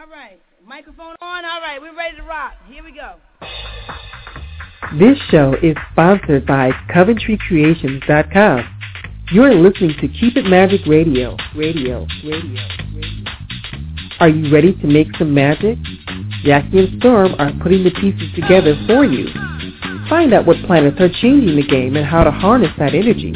[0.00, 0.40] All right.
[0.66, 1.44] Microphone on.
[1.44, 1.78] All right.
[1.78, 2.54] We're ready to rock.
[2.66, 3.16] Here we go.
[4.98, 8.78] This show is sponsored by CoventryCreations.com.
[9.30, 11.36] You're listening to Keep It Magic Radio.
[11.54, 12.06] Radio.
[12.24, 12.62] Radio.
[12.94, 13.24] Radio.
[14.20, 15.76] Are you ready to make some magic?
[16.46, 19.28] Jacki and Storm are putting the pieces together for you.
[20.08, 23.32] Find out what planets are changing the game and how to harness that energy.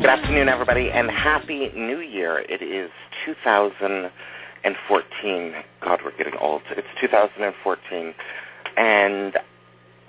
[0.00, 2.44] Good afternoon, everybody, and Happy New Year.
[2.48, 2.90] It is
[4.64, 5.54] 2014.
[5.82, 6.62] God, we're getting old.
[6.70, 8.14] It's 2014.
[8.76, 9.36] And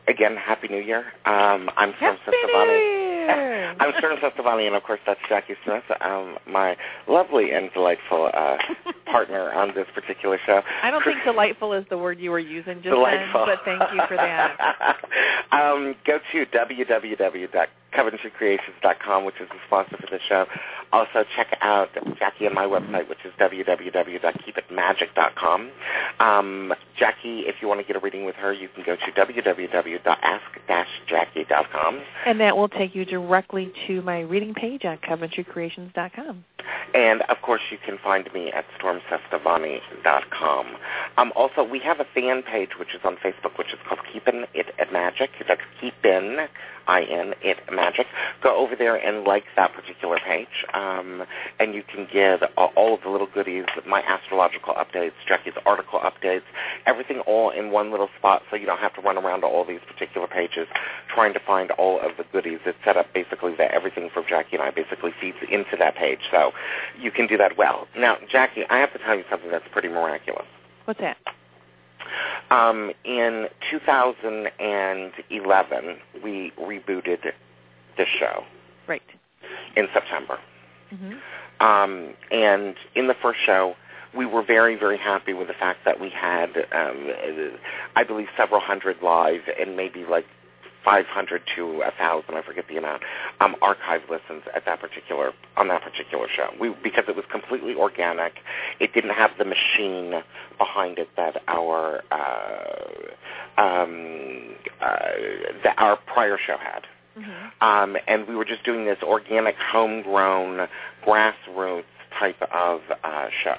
[0.08, 1.06] again, Happy New Year.
[1.26, 3.06] Um, I'm Storm Cestavani.
[3.80, 8.58] I'm Storm Cestavani, and of course that's Jacki Smith, um, my lovely and delightful uh,
[9.06, 10.62] partner on this particular show.
[10.84, 13.46] I don't think delightful is the word you were using just delightful.
[13.46, 14.98] then, but thank you for that.
[15.52, 16.46] um, go to
[17.96, 20.48] www.coventrycreations.com, which is the sponsor for the show.
[20.92, 25.72] Also, check out Jacki and my website, which is www.keepitmagic.com.
[26.20, 29.12] Um, Jacki, if you want to get a reading with her, you can go to
[29.12, 32.02] www.ask-jackie.com.
[32.26, 36.46] And that will take you directly to my reading page on CoventryCreations.com.
[36.94, 40.68] And, of course, you can find me at stormcestavani.com.
[41.18, 44.46] Um, also, we have a fan page, which is on Facebook, which is called Keepin'
[44.54, 45.32] It at Magic.
[45.48, 46.48] That's Keepin',
[46.88, 48.08] I-N, It Magic.
[48.42, 51.24] Go over there and like that particular page, um,
[51.60, 56.00] and you can get uh, all of the little goodies, my astrological updates, Jacki's article
[56.00, 56.44] updates,
[56.86, 59.66] everything all in one little spot so you don't have to run around to all
[59.66, 60.68] these particular pages
[61.14, 62.60] trying to find all of the goodies.
[62.66, 66.20] It's set up basically that everything from Jacki and I basically feeds into that page,
[66.32, 66.52] so
[67.00, 67.88] you can do that well.
[67.98, 70.46] Now, Jacki, I have to tell you something that's pretty miraculous.
[70.86, 71.18] What's that?
[72.52, 77.32] Um, in 2011, we rebooted
[77.98, 78.44] the show.
[78.88, 79.02] Right.
[79.76, 80.38] In September.
[80.94, 81.14] Mm-hmm.
[81.66, 83.76] Um, and in the first show,
[84.16, 87.10] we were very, very happy with the fact that we had, um,
[87.96, 90.26] I believe, several hundred live and maybe like
[90.86, 93.02] 500 to 1,000, I forget the amount,
[93.42, 96.50] um, archive listens at that particular on that particular show.
[96.60, 98.34] We because it was completely organic.
[98.80, 100.22] It didn't have the machine
[100.58, 104.98] behind it that our uh, um, uh,
[105.64, 106.84] that our prior show had.
[107.18, 107.64] Mm-hmm.
[107.66, 110.68] Um, and we were just doing this organic, homegrown,
[111.06, 111.84] grassroots
[112.20, 113.56] type of uh, show.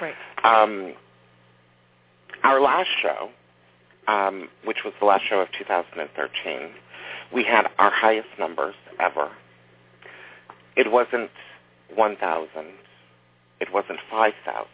[0.00, 0.14] Right.
[0.42, 0.94] Um,
[2.42, 3.30] our last show
[4.08, 6.70] um, which was the last show of 2013,
[7.32, 9.30] we had our highest numbers ever.
[10.76, 11.30] It wasn't
[11.94, 12.48] 1,000.
[13.60, 14.66] It wasn't 5,000.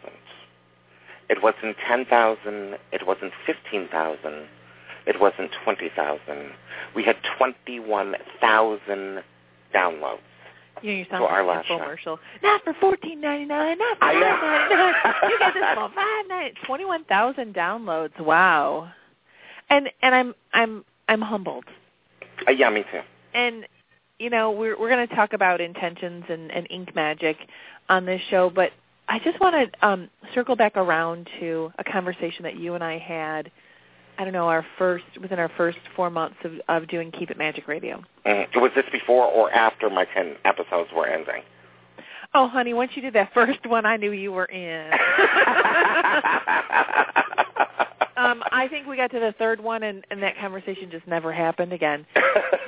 [1.29, 2.77] It wasn't 10,000.
[2.91, 4.47] It wasn't 15,000.
[5.07, 6.51] It wasn't 20,000.
[6.95, 9.23] We had 21,000
[9.73, 10.19] downloads.
[10.81, 11.77] You know, you sound our like last a show.
[11.79, 12.19] infomercial.
[12.43, 13.77] Not for fourteen ninety nine.
[13.77, 14.93] Not for five ninety nine.
[15.31, 16.57] You get this for five ninety.
[16.65, 18.19] Twenty one thousand downloads.
[18.19, 18.91] Wow.
[19.69, 21.65] And and I'm I'm I'm humbled.
[22.47, 23.01] Uh, yeah, me too.
[23.33, 23.65] And
[24.19, 27.37] you know we're we're going to talk about intentions and, and ink magic
[27.89, 28.71] on this show, but
[29.07, 32.97] I just want to um, circle back around to a conversation that you and I
[32.97, 33.51] had.
[34.17, 37.37] I don't know our first within our first four months of, of doing Keep It
[37.37, 38.01] Magic Radio.
[38.25, 38.61] Mhm.
[38.61, 41.41] Was this before or after my 10 episodes were ending?
[42.33, 44.91] Oh, honey, once you did that first one, I knew you were in.
[48.35, 51.31] um, I think we got to the third one, and, and that conversation just never
[51.31, 52.05] happened again.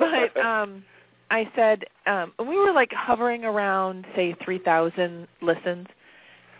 [0.00, 0.84] But um,
[1.30, 5.88] I said um, we were like hovering around, say, three thousand listens,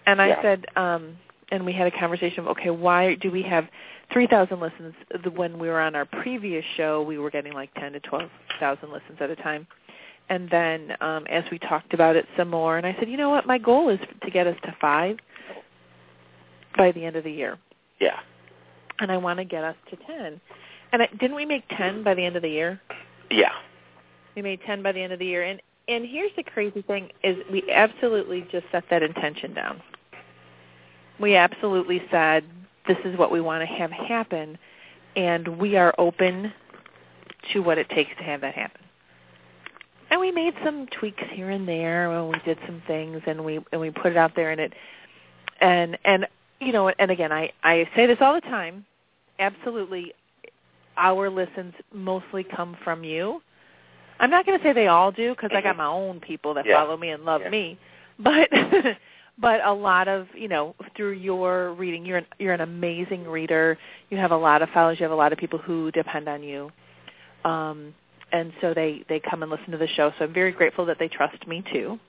[0.06, 0.42] and I Yeah.
[0.42, 1.16] said, um,
[1.52, 3.68] and we had a conversation of, okay, why do we have
[4.12, 4.92] three thousand listens?
[5.34, 8.28] When we were on our previous show, we were getting like ten to twelve
[8.58, 9.66] thousand listens at a time.
[10.30, 13.30] And then um, as we talked about it some more, and I said, you know
[13.30, 15.16] what, my goal is to get us to five
[16.76, 17.56] by the end of the year
[18.00, 18.20] yeah.
[19.00, 20.40] And I want to get us to 10.
[20.92, 22.80] And I, didn't we make 10 by the end of the year?
[23.30, 23.52] Yeah.
[24.34, 25.42] We made 10 by the end of the year.
[25.42, 29.80] And and here's the crazy thing is we absolutely just set that intention down.
[31.18, 32.44] We absolutely said
[32.86, 34.58] this is what we want to have happen
[35.16, 36.52] and we are open
[37.52, 38.82] to what it takes to have that happen.
[40.10, 43.60] And we made some tweaks here and there and we did some things and we
[43.72, 44.74] and we put it out there and it
[45.60, 46.26] and and
[46.60, 48.84] you know and again I I say this all the time
[49.38, 50.12] absolutely
[50.96, 53.40] our listens mostly come from you.
[54.20, 55.78] I'm not going to say they all do because I got Mhm.
[55.78, 56.74] my own people that Yeah.
[56.74, 57.50] follow me and love Yeah.
[57.50, 57.78] me,
[58.18, 58.48] but
[59.38, 63.78] but a lot of you know through your reading, you're an, you're an amazing reader.
[64.10, 64.98] You have a lot of followers.
[64.98, 66.72] You have a lot of people who depend on you,
[67.44, 67.94] um,
[68.32, 70.12] and so they they come and listen to the show.
[70.18, 72.00] So I'm very grateful that they trust me too,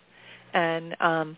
[0.56, 1.38] and um,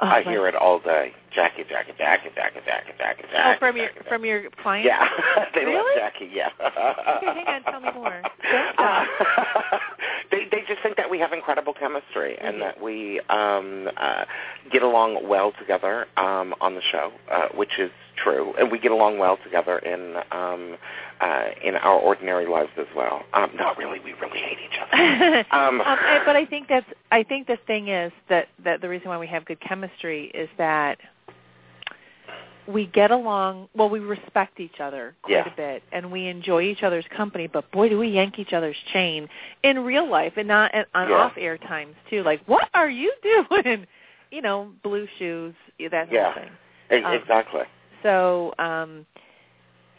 [0.00, 1.12] oh, I hear it all day.
[1.36, 3.54] Jacki, Jacki, Jacki, Jacki, Jacki, Jacki, Jacki.
[3.54, 4.86] Oh, from your Jacki, from your clients.
[4.86, 5.08] Yeah,
[5.54, 6.00] they love Really?
[6.00, 6.28] Jacki.
[6.32, 6.48] Yeah.
[6.60, 8.22] Okay, hang on, tell me more.
[8.78, 9.04] Uh,
[10.30, 12.60] they they just think that we have incredible chemistry and Mhm.
[12.60, 14.24] that we um uh
[14.72, 17.90] get along well together um on the show, uh, which is
[18.22, 20.76] true, and we get along well together in um
[21.20, 23.22] uh in our ordinary lives as well.
[23.34, 25.44] Um not really, we really hate each other.
[25.52, 29.08] um, Um, but I think that's I think the thing is that that the reason
[29.08, 30.98] why we have good chemistry is that
[32.66, 35.52] we get along well we respect each other quite Yeah.
[35.52, 38.76] a bit and we enjoy each other's company but boy do we yank each other's
[38.92, 39.28] chain
[39.64, 41.16] in real life and not and on Yeah.
[41.16, 43.86] off air times too like what are you doing
[44.30, 45.54] you know blue shoes
[45.90, 46.34] that Yeah.
[46.34, 46.50] thing
[47.04, 47.62] um, exactly.
[48.02, 49.06] So um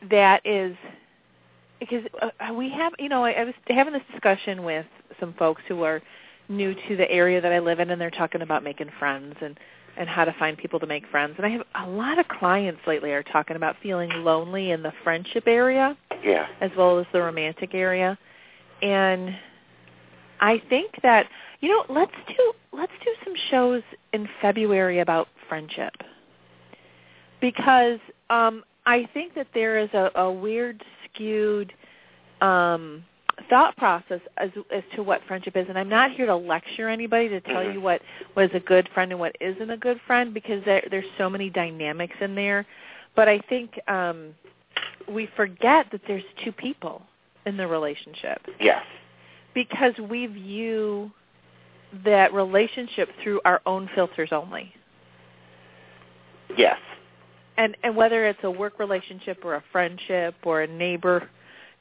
[0.09, 0.75] that is
[1.79, 4.85] because uh, we have you know I, I was having this discussion with
[5.19, 6.01] some folks who are
[6.49, 9.59] new to the area that I live in and they're talking about making friends and
[9.97, 11.33] and how to find people to make friends.
[11.37, 14.93] And I have a lot of clients lately are talking about feeling lonely in the
[15.03, 16.47] friendship area Yeah.
[16.61, 18.17] as well as the romantic area.
[18.81, 19.35] And
[20.39, 21.27] I think that
[21.59, 23.83] you know let's do let's do some shows
[24.13, 25.93] in February about friendship
[27.41, 27.99] because
[28.29, 31.73] um I think that there is a, a weird skewed
[32.41, 33.03] um
[33.49, 37.27] thought process as as to what friendship is and I'm not here to lecture anybody
[37.29, 37.73] to tell Mhm.
[37.73, 38.01] you what
[38.33, 41.29] what is a good friend and what isn't a good friend because there there's so
[41.29, 42.65] many dynamics in there
[43.15, 44.33] but I think um
[45.09, 47.01] we forget that there's two people
[47.45, 48.83] in the relationship Yes.
[49.53, 51.11] because we view
[52.05, 54.73] that relationship through our own filters only.
[56.55, 56.77] Yes.
[57.61, 61.29] And and whether it's a work relationship or a friendship or a neighbor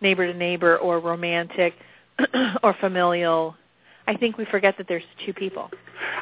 [0.03, 1.73] neighbor to neighbor or romantic
[2.63, 3.57] or familial,
[4.07, 5.71] I think we forget that there's two people.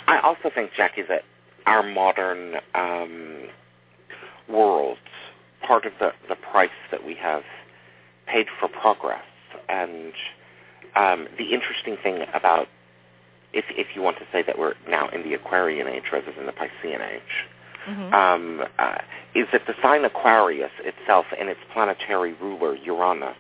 [0.07, 1.23] I also think, Jacki, that
[1.67, 3.49] our modern um,
[4.49, 4.99] world,
[5.67, 7.43] part of the, the price that we have
[8.27, 9.25] paid for progress,
[9.69, 10.13] and
[10.95, 12.69] um, the interesting thing about,
[13.53, 16.47] if, if you want to say that we're now in the Aquarian age rather than
[16.47, 17.49] the Piscean age,
[17.89, 18.13] Mm-hmm.
[18.13, 18.99] um, uh,
[19.35, 23.37] is that the sign Aquarius itself and its planetary ruler, Uranus,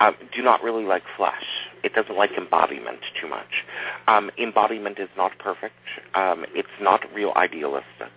[0.00, 1.44] um, do not really like flesh.
[1.82, 3.64] It doesn't like embodiment too much.
[4.06, 5.74] Um, embodiment is not perfect.
[6.14, 8.12] Um, it's not real idealistic.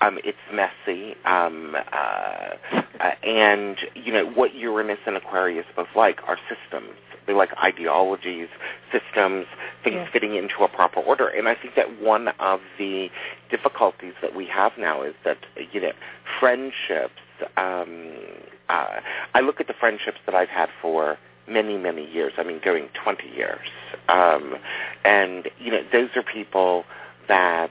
[0.00, 1.16] Um, it's messy.
[1.24, 2.56] Um, uh,
[3.00, 6.96] uh, and, you know, what Uranus and Aquarius both like are systems.
[7.28, 8.48] Like ideologies,
[8.90, 9.46] systems,
[9.84, 10.06] things Yeah.
[10.12, 11.28] fitting into a proper order.
[11.28, 13.10] And I think that one of the
[13.50, 15.38] difficulties that we have now is that,
[15.72, 15.92] you know,
[16.40, 17.20] friendships,
[17.56, 18.12] um,
[18.68, 19.00] uh,
[19.34, 22.32] I look at the friendships that I've had for many, many years.
[22.38, 23.68] I mean, going 20 years.
[24.08, 24.56] Um,
[25.04, 26.84] and, you know, those are people
[27.28, 27.70] that,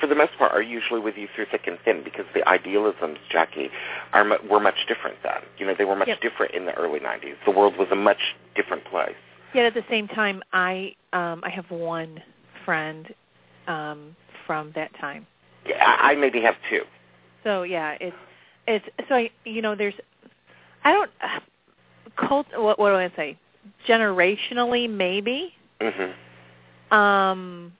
[0.00, 3.18] for the most part, are usually with you through thick and thin because the idealisms,
[3.32, 3.68] Jacki,
[4.12, 5.42] are mu- were much different then.
[5.58, 6.20] You know, they were much Yep.
[6.20, 7.34] different in the early 90s.
[7.44, 9.14] The world was a much different place.
[9.54, 12.22] Yet at the same time, I um, I have one
[12.64, 13.12] friend
[13.66, 14.14] um,
[14.46, 15.26] from that time.
[15.66, 16.82] Yeah, I, I maybe have two.
[17.44, 18.16] So yeah, it's
[18.66, 19.94] it's so I you know there's
[20.84, 21.40] I don't uh,
[22.28, 23.36] cult what what do I say
[23.86, 26.94] generationally maybe Mm-hmm.
[26.96, 27.72] um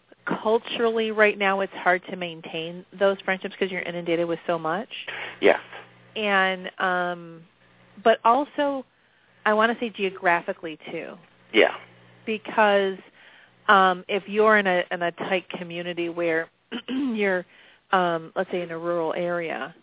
[0.42, 4.88] culturally right now it's hard to maintain those friendships because you're inundated with so much
[5.40, 5.61] Yes.
[6.16, 7.42] and um
[8.04, 8.85] but also
[9.47, 11.14] I want to say geographically too
[11.52, 11.75] Yeah.
[12.26, 12.99] because
[13.68, 16.49] um if you're in a in a tight community where
[16.88, 17.44] you're
[17.92, 19.75] um let's say in a rural area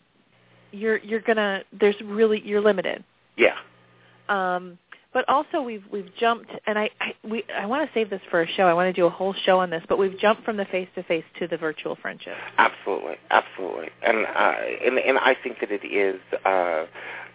[0.72, 3.04] you're you're going to there's really you're limited
[3.38, 3.56] Yeah.
[4.30, 4.78] um
[5.16, 8.42] but also we've we've jumped and I, I we I want to save this for
[8.44, 8.64] a show.
[8.64, 10.90] I want to do a whole show on this, but we've jumped from the face
[10.96, 12.36] to face to the virtual friendship.
[12.58, 14.54] Absolutely, absolutely, and uh,
[14.86, 16.20] and and I think that it is.
[16.46, 16.86] Uh,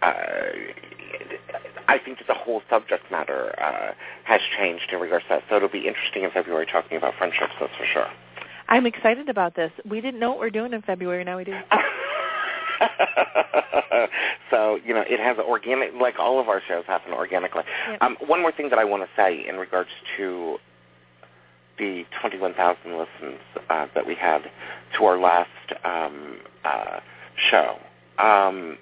[0.03, 0.51] uh,
[1.87, 3.93] I think that the whole subject matter uh,
[4.25, 5.43] has changed in regards to that.
[5.49, 7.51] So it'll be interesting in February talking about friendships.
[7.59, 8.07] That's for sure.
[8.69, 9.71] I'm excited about this.
[9.89, 11.23] We didn't know what we're doing in February.
[11.25, 11.53] Now we do.
[14.51, 17.63] so you know, it has organic, like all of our shows happen organically.
[17.89, 18.01] Yep.
[18.01, 20.57] Um, one more thing that I want to say in regards to
[21.77, 24.43] the 21,000 listens uh, that we had
[24.97, 25.49] to our last
[25.83, 26.99] um, uh,
[27.49, 27.77] show.
[28.19, 28.77] Um,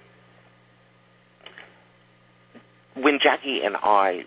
[2.96, 4.26] when Jackie and I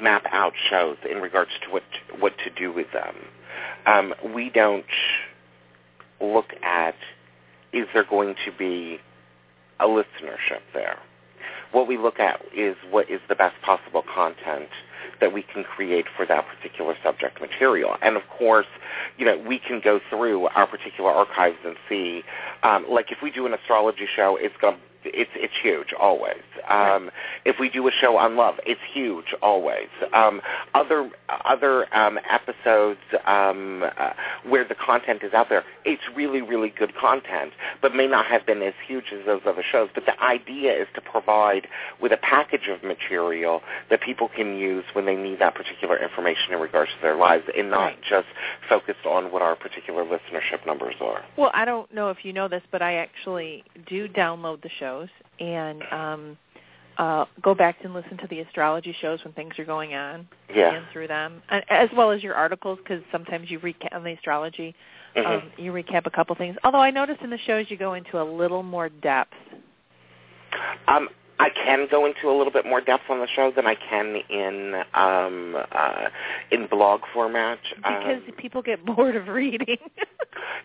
[0.00, 1.82] map out shows in regards to what
[2.20, 3.16] what to do with them,
[3.86, 4.84] um, we don't
[6.20, 6.94] look at
[7.72, 9.00] is there going to be
[9.80, 10.98] a listenership there.
[11.72, 14.68] What we look at is what is the best possible content
[15.20, 17.96] that we can create for that particular subject material.
[18.02, 18.66] And of course,
[19.18, 22.22] you know, we can go through our particular archives and see,
[22.62, 24.80] um, like if we do an astrology show, it's going to
[25.14, 26.42] it's it's huge always.
[26.68, 27.10] Um,
[27.44, 29.88] if we do a show on love, it's huge always.
[30.12, 30.40] Um,
[30.74, 31.10] other
[31.44, 34.10] other um, episodes um, uh,
[34.44, 38.46] where the content is out there, it's really really good content, but may not have
[38.46, 39.88] been as huge as those other shows.
[39.94, 41.68] But the idea is to provide
[42.00, 46.52] with a package of material that people can use when they need that particular information
[46.52, 48.02] in regards to their lives, and not Right.
[48.08, 48.26] just
[48.68, 51.24] focused on what our particular listenership numbers are.
[51.36, 55.08] Well, I don't know if you know this, but I actually do download the shows
[55.40, 56.38] and um
[56.98, 60.74] uh go back and listen to the astrology shows when things are going on Yeah.
[60.74, 64.12] and through them, and, as well as your articles because sometimes you recap on the
[64.12, 64.74] astrology.
[65.14, 65.26] Mhm.
[65.26, 66.56] Um, you recap a couple things.
[66.62, 69.32] Although I noticed in the shows you go into a little more depth.
[70.88, 73.74] Um, I can go into a little bit more depth on the show than I
[73.74, 76.08] can in um, uh,
[76.50, 77.58] in blog format.
[77.76, 79.78] Because um, people get bored of reading.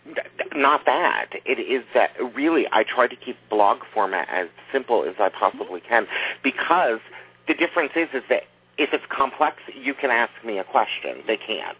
[0.55, 1.31] not that.
[1.45, 5.81] It is that really I try to keep blog format as simple as I possibly
[5.81, 6.07] can
[6.43, 6.99] because
[7.47, 8.43] the difference is is that
[8.77, 11.23] if it's complex, you can ask me a question.
[11.27, 11.77] They can't.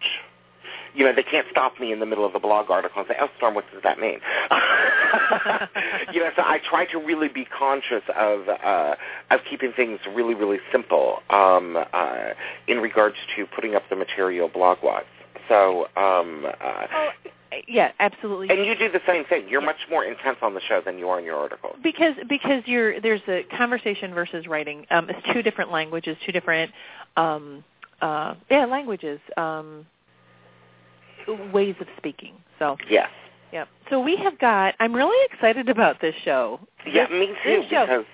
[0.93, 3.15] You know, they can't stop me in the middle of a blog article and say,
[3.19, 4.19] "Oh, Storm, what does that mean?"
[6.13, 8.95] you know, so I try to really be conscious of uh,
[9.29, 12.29] of keeping things really, really simple um, uh,
[12.67, 15.03] in regards to putting up the material blog-wise.
[15.47, 17.09] So, um, uh, oh,
[17.67, 18.49] yeah, absolutely.
[18.49, 19.47] and you do the same thing.
[19.49, 19.65] You're Yeah.
[19.67, 21.75] much more intense on the show than you are in your articles.
[21.83, 24.85] because because you're there's a conversation versus writing.
[24.89, 26.71] Um, it's two different languages, two different
[27.17, 27.63] um,
[28.01, 29.85] uh, yeah languages, um,
[31.53, 32.33] ways of speaking.
[32.59, 33.09] So Yes.
[33.51, 33.65] yeah.
[33.89, 34.75] So we have got.
[34.79, 36.59] I'm really excited about this show.
[36.85, 37.61] Yeah, This- me too.
[37.69, 38.05] Because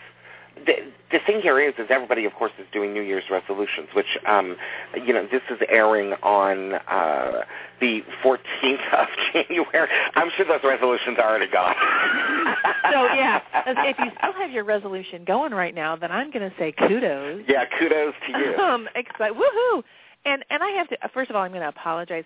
[0.66, 0.74] the
[1.12, 4.58] the thing here is, is everybody, of course, is doing New Year's resolutions, which, um,
[5.06, 7.44] you know, this is airing on uh,
[7.80, 9.88] the 14th of January.
[10.16, 11.76] I'm sure those resolutions are already gone.
[12.92, 16.56] so yeah, if you still have your resolution going right now, then I'm going to
[16.58, 17.44] say kudos.
[17.48, 18.56] yeah, kudos to you.
[18.62, 19.84] um, excited, woohoo!
[20.26, 20.98] And and I have to.
[21.14, 22.26] First of all, I'm going to apologize.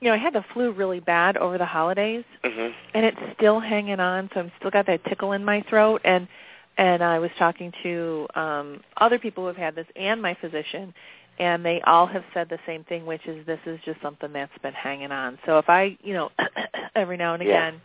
[0.00, 3.60] You know, I had the flu really bad over the holidays, hmm and it's still
[3.60, 4.30] hanging on.
[4.32, 6.00] So I'm still got that tickle in my throat.
[6.04, 6.28] And
[6.78, 10.94] and I was talking to um, other people who have had this and my physician,
[11.38, 14.56] and they all have said the same thing, which is this is just something that's
[14.62, 15.38] been hanging on.
[15.46, 16.30] So if I, you know,
[16.94, 17.68] every now and Yeah.
[17.68, 17.80] again,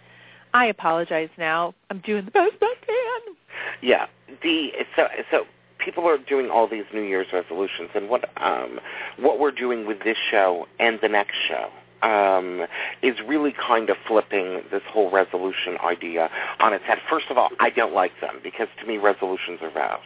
[0.53, 1.29] I apologize.
[1.37, 3.35] Now I'm doing the best I can.
[3.81, 4.07] Yeah.
[4.43, 5.45] The so so
[5.77, 8.79] people are doing all these New Year's resolutions, and what um
[9.17, 11.69] what we're doing with this show and the next show
[12.01, 12.65] um,
[13.01, 16.29] is really kind of flipping this whole resolution idea
[16.59, 16.97] on its head.
[17.09, 19.99] First of all, I don't like them because to me resolutions are vows.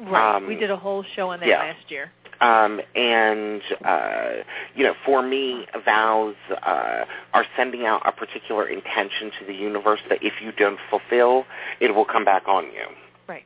[0.00, 0.36] Right.
[0.36, 1.58] Um, we did a whole show on that yeah.
[1.58, 2.10] last year.
[2.40, 4.30] Um, and uh,
[4.74, 10.00] you know, for me, vows uh, are sending out a particular intention to the universe
[10.08, 11.44] that if you don't fulfill,
[11.80, 12.86] it will come back on you.
[13.28, 13.44] Right.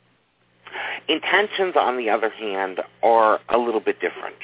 [1.06, 4.36] Intentions, on the other hand, are a little bit different.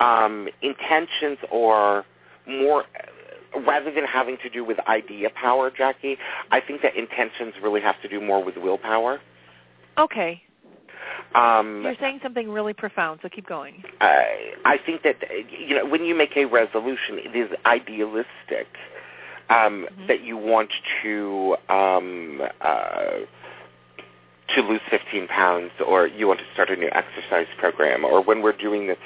[0.00, 2.04] Um, intentions are
[2.46, 2.84] more,
[3.66, 6.16] rather than having to do with idea power, Jacki,
[6.50, 9.20] I think that intentions really have to do more with willpower.
[9.98, 10.42] Okay.
[11.34, 13.82] Um, You're saying something really profound, so keep going.
[14.00, 15.16] I I think that
[15.50, 18.68] you know when you make a resolution, it is idealistic
[19.50, 20.06] um, Mhm.
[20.08, 20.70] that you want
[21.02, 23.18] to um, uh,
[24.54, 28.42] to lose 15 pounds, or you want to start a new exercise program, or when
[28.42, 28.98] we're doing this,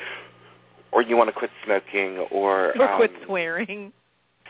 [0.93, 3.93] or you want to quit smoking, or Or quit um, swearing.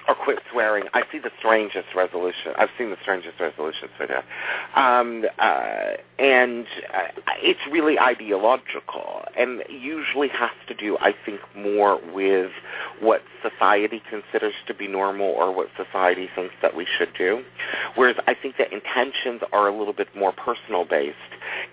[0.07, 0.85] or quit swearing.
[0.95, 2.53] I see the strangest resolution.
[2.57, 4.25] I've seen the strangest resolutions for that.
[4.75, 7.09] Um, uh, and uh,
[7.43, 12.53] it's really ideological and usually has to do, I think, more with
[13.01, 17.43] what society considers to be normal or what society thinks that we should do.
[17.97, 21.17] Whereas I think that intentions are a little bit more personal based.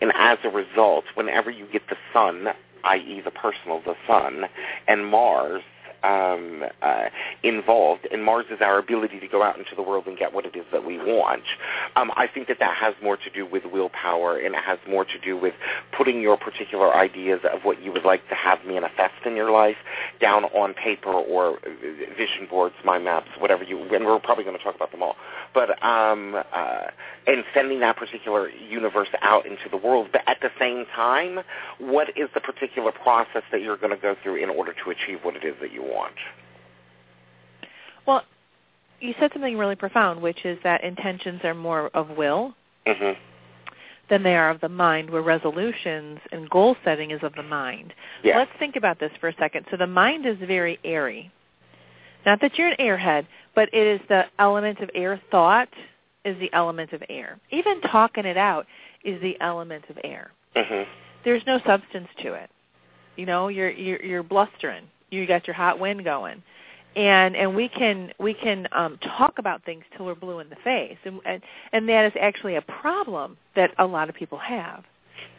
[0.01, 2.47] And as a result, whenever you get the sun,
[2.85, 3.21] i.e.
[3.23, 4.45] the personal, the sun,
[4.87, 5.61] and Mars,
[6.03, 7.05] um, uh,
[7.43, 10.45] involved, and Mars is our ability to go out into the world and get what
[10.45, 11.43] it is that we want.
[11.95, 15.05] Um, I think that that has more to do with willpower, and it has more
[15.05, 15.53] to do with
[15.95, 19.77] putting your particular ideas of what you would like to have manifest in your life
[20.19, 21.59] down on paper or
[22.17, 23.81] vision boards, mind maps, whatever you.
[23.93, 25.15] And we're probably going to talk about them all,
[25.53, 26.87] but um, uh,
[27.27, 30.09] and sending that particular universe out into the world.
[30.11, 31.39] But at the same time,
[31.79, 35.19] what is the particular process that you're going to go through in order to achieve
[35.23, 36.13] what it is that you want?
[38.05, 38.23] Well,
[38.99, 42.53] you said something really profound, which is that intentions are more of will
[42.87, 43.19] mm-hmm.
[44.09, 47.93] than they are of the mind, where resolutions and goal setting is of the mind.
[48.23, 48.37] Yeah.
[48.37, 49.65] Let's think about this for a second.
[49.71, 51.31] So the mind is very airy.
[52.25, 55.21] Not that you're an airhead, but it is the element of air.
[55.29, 55.69] Thought
[56.23, 57.39] is the element of air.
[57.51, 58.65] Even talking it out
[59.03, 60.31] is the element of air.
[60.55, 60.89] Mm-hmm.
[61.23, 62.49] There's no substance to it.
[63.15, 64.83] You know, you're you're, you're blustering.
[65.09, 66.41] You got your hot wind going,
[66.95, 70.55] and and we can we can um, talk about things till we're blue in the
[70.63, 71.41] face, and and,
[71.73, 74.83] and that is actually a problem that a lot of people have.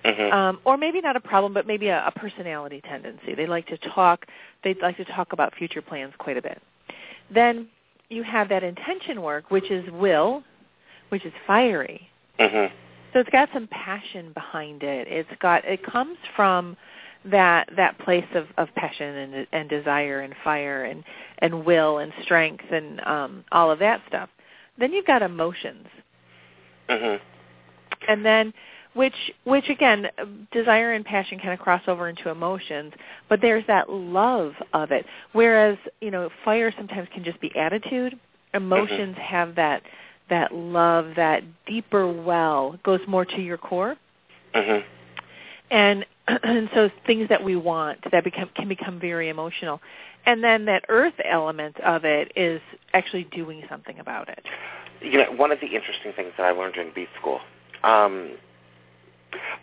[0.04, 0.32] Mm-hmm.
[0.32, 3.34] Um, or maybe not a problem, but maybe a, a personality tendency.
[3.34, 4.26] They like to talk.
[4.62, 6.62] They like to talk about future plans quite a bit.
[7.32, 7.68] Then
[8.08, 10.44] you have that intention work, which is will,
[11.08, 12.08] which is fiery.
[12.38, 12.74] Mm-hmm.
[13.12, 15.08] So it's got some passion behind it.
[15.08, 16.76] It's got it comes from
[17.30, 21.04] that that place of, of passion and and desire and fire and
[21.38, 24.28] and will and strength and um all of that stuff.
[24.78, 25.86] Then you've got emotions.
[26.88, 27.22] Mm-hmm.
[28.08, 28.52] And then
[28.96, 29.14] which
[29.44, 30.06] which again
[30.52, 32.92] desire and passion kind of cross over into emotions
[33.28, 38.18] but there's that love of it whereas you know fire sometimes can just be attitude
[38.54, 39.36] emotions mm-hmm.
[39.36, 39.82] have that
[40.30, 43.96] that love that deeper well goes more to your core
[44.54, 44.86] mm-hmm.
[45.70, 46.06] and
[46.42, 49.80] and so things that we want that become can become very emotional
[50.24, 52.60] and then that earth element of it is
[52.94, 54.44] actually doing something about it
[55.00, 57.40] you know one of the interesting things that i learned in b school
[57.84, 58.32] um,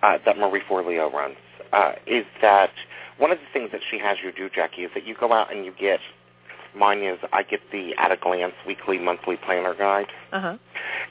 [0.01, 1.35] uh, that Marie Forleo runs
[1.71, 2.71] uh, is that
[3.17, 5.53] one of the things that she has you do, Jacki, is that you go out
[5.53, 5.99] and you get
[6.75, 10.07] mine is I get the at a glance weekly monthly planner guide.
[10.31, 10.57] uh-huh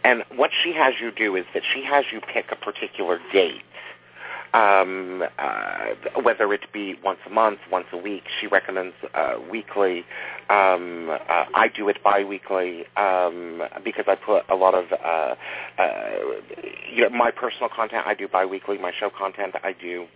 [0.04, 3.62] And what she has you do is that she has you pick a particular date.
[4.54, 10.04] Um, uh, whether it be once a month, once a week, she recommends uh, weekly.
[10.50, 15.34] Um, uh, I do it biweekly um, because I put a lot of uh,
[15.78, 16.10] uh,
[16.93, 18.06] you know my personal content.
[18.06, 18.76] I do biweekly.
[18.78, 20.06] My show content I do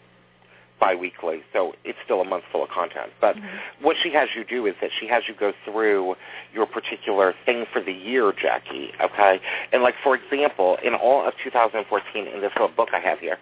[0.78, 3.10] biweekly, so it's still a month full of content.
[3.20, 3.84] But mm-hmm.
[3.84, 6.16] what she has you do is that she has you go through
[6.52, 8.88] your particular thing for the year, Jacki.
[9.02, 9.40] Okay,
[9.72, 13.38] and like for example, in all of 2014, in this little book I have here,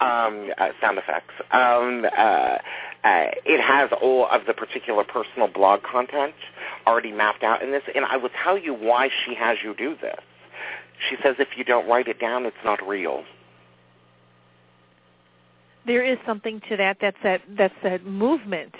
[0.00, 1.34] um, uh, sound effects.
[1.52, 2.58] Um, uh,
[3.04, 6.34] uh, it has all of the particular personal blog content
[6.86, 9.96] already mapped out in this, and I will tell you why she has you do
[10.00, 10.20] this.
[11.08, 13.24] She says if you don't write it down, it's not real.
[15.86, 18.74] there is something to that that's that that's that movement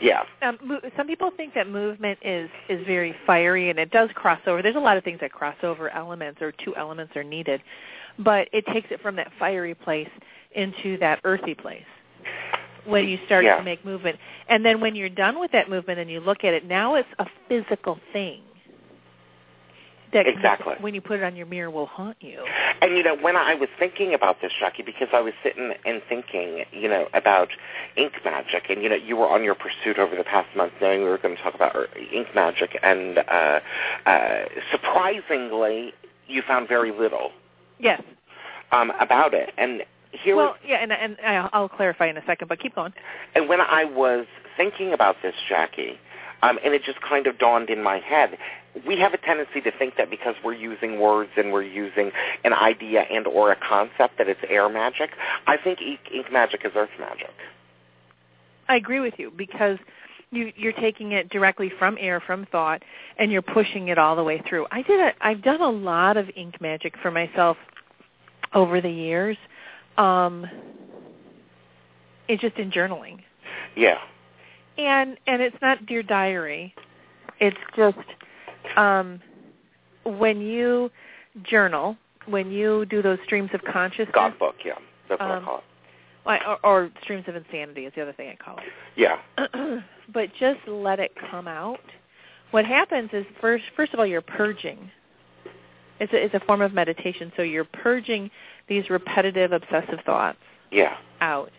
[0.00, 0.24] Yeah.
[0.42, 4.40] um, mo- some people think that movement is is very fiery and it does cross
[4.46, 7.62] over there's a lot of things that cross over elements or two elements are needed
[8.18, 10.08] but it takes it from that fiery place
[10.54, 11.84] into that earthy place
[12.84, 13.56] when you start Yeah.
[13.56, 16.52] to make movement and then when you're done with that movement and you look at
[16.54, 18.40] it now it's a physical thing
[20.12, 20.74] that can- Exactly.
[20.80, 22.44] when you put it on your mirror will haunt you
[22.82, 26.02] And you know, when I was thinking about this, Jacki, because I was sitting and
[26.08, 27.48] thinking, you know, about
[27.96, 31.02] ink magic, and you know, you were on your pursuit over the past month, knowing
[31.02, 33.60] we were going to talk about er, ink magic, and uh,
[34.04, 35.94] uh, surprisingly,
[36.26, 37.32] you found very little
[37.78, 38.02] yes
[38.72, 39.52] um, about it.
[39.56, 39.82] And
[40.22, 42.92] here well was, yeah and and I'll I'll clarify in a second but keep going
[43.34, 45.96] and when I was thinking about this, Jacki,
[46.42, 48.38] um, and it just kind of dawned in my head.
[48.86, 52.10] We have a tendency to think that because we're using words and we're using
[52.42, 55.10] an idea and or a concept that it's air magic.
[55.46, 57.32] I think ink, ink magic is earth magic.
[58.68, 59.78] I agree with you because
[60.32, 62.82] you you're taking it directly from air from thought
[63.18, 64.66] and you're pushing it all the way through.
[64.72, 67.56] I did a I've done a lot of ink magic for myself
[68.54, 69.36] over the years.
[69.96, 70.46] Um
[72.28, 73.18] it's just in journaling.
[73.76, 73.98] Yeah.
[74.78, 76.74] And and it's not dear diary.
[77.40, 77.98] It's just
[78.76, 79.20] um
[80.04, 80.90] when you
[81.44, 84.74] journal, when you do those streams of consciousness God book, yeah.
[85.08, 86.42] That's what Um, I call it.
[86.46, 88.64] or, or streams of insanity is the other thing I call it.
[88.96, 89.18] Yeah.
[90.12, 91.80] but just let it come out.
[92.50, 94.90] What happens is first first of all you're purging.
[96.00, 98.30] It's a, it's a form of meditation, so you're purging
[98.68, 100.38] these repetitive obsessive thoughts
[100.70, 100.96] Yeah.
[101.20, 101.50] out.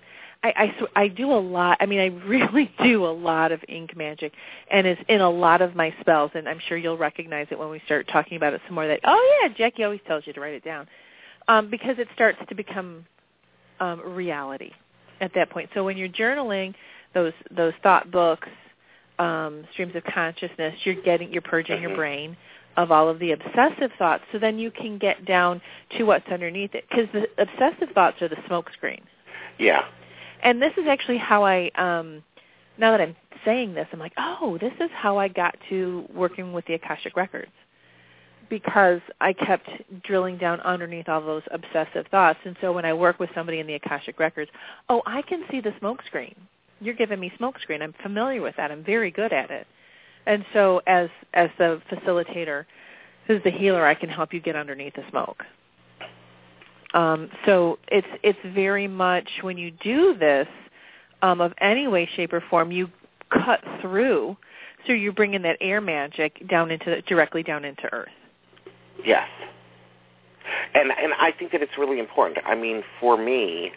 [0.44, 1.78] I, I I do a lot.
[1.80, 4.34] I mean, I really do a lot of ink magic,
[4.70, 6.32] and it's in a lot of my spells.
[6.36, 8.88] And I'm sure you'll recognize it when we start talking about it some more.
[8.88, 10.88] That oh yeah, Jacki always tells you to write it down,
[11.48, 13.06] um, because it starts to become
[13.80, 14.72] um, reality
[15.20, 15.70] at that point.
[15.74, 16.76] So when you're journaling
[17.16, 18.50] those those thought books,
[19.18, 21.88] um, streams of consciousness, you're getting you're purging mm-hmm.
[21.88, 22.38] your brain
[22.78, 25.62] of all of the obsessive thoughts so then you can get down
[25.98, 29.02] to what's underneath it because the obsessive thoughts are the smoke screen
[29.60, 29.86] yeah
[30.44, 32.24] and this is actually how I um
[32.78, 36.52] now that I'm saying this, I'm like, oh, this is how I got to working
[36.52, 37.52] with the Akashic records.
[38.50, 39.68] Because I kept
[40.04, 42.40] drilling down underneath all those obsessive thoughts.
[42.46, 44.52] And so when I work with somebody in the Akashic records,
[44.90, 46.36] oh, I can see the smoke screen.
[46.80, 47.82] You're giving me smoke screen.
[47.82, 48.72] I'm familiar with that.
[48.72, 49.66] I'm very good at it.
[50.26, 52.66] And so as as the facilitator,
[53.28, 55.44] who's the healer, I can help you get underneath the smoke.
[56.94, 60.48] Um, so it's it's very much when you do this
[61.22, 62.90] um, of any way, shape, or form, you
[63.32, 64.38] cut through.
[64.88, 68.10] So you're bringing that air magic down into directly down into Earth.
[69.04, 69.28] Yes,
[70.74, 72.40] and and I think that it's really important.
[72.46, 73.72] I mean, for me,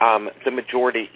[0.00, 1.10] um, the majority.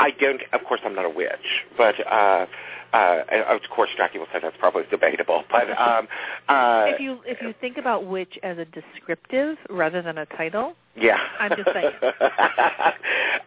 [0.00, 0.40] I don't.
[0.52, 2.46] Of course, I'm not a witch, but uh,
[2.94, 6.06] uh, of course, Jacki will say that's probably debatable, but um,
[6.48, 10.74] uh, if you if you think about witch as a descriptive rather than a title,
[10.96, 11.92] yeah, I'm just saying.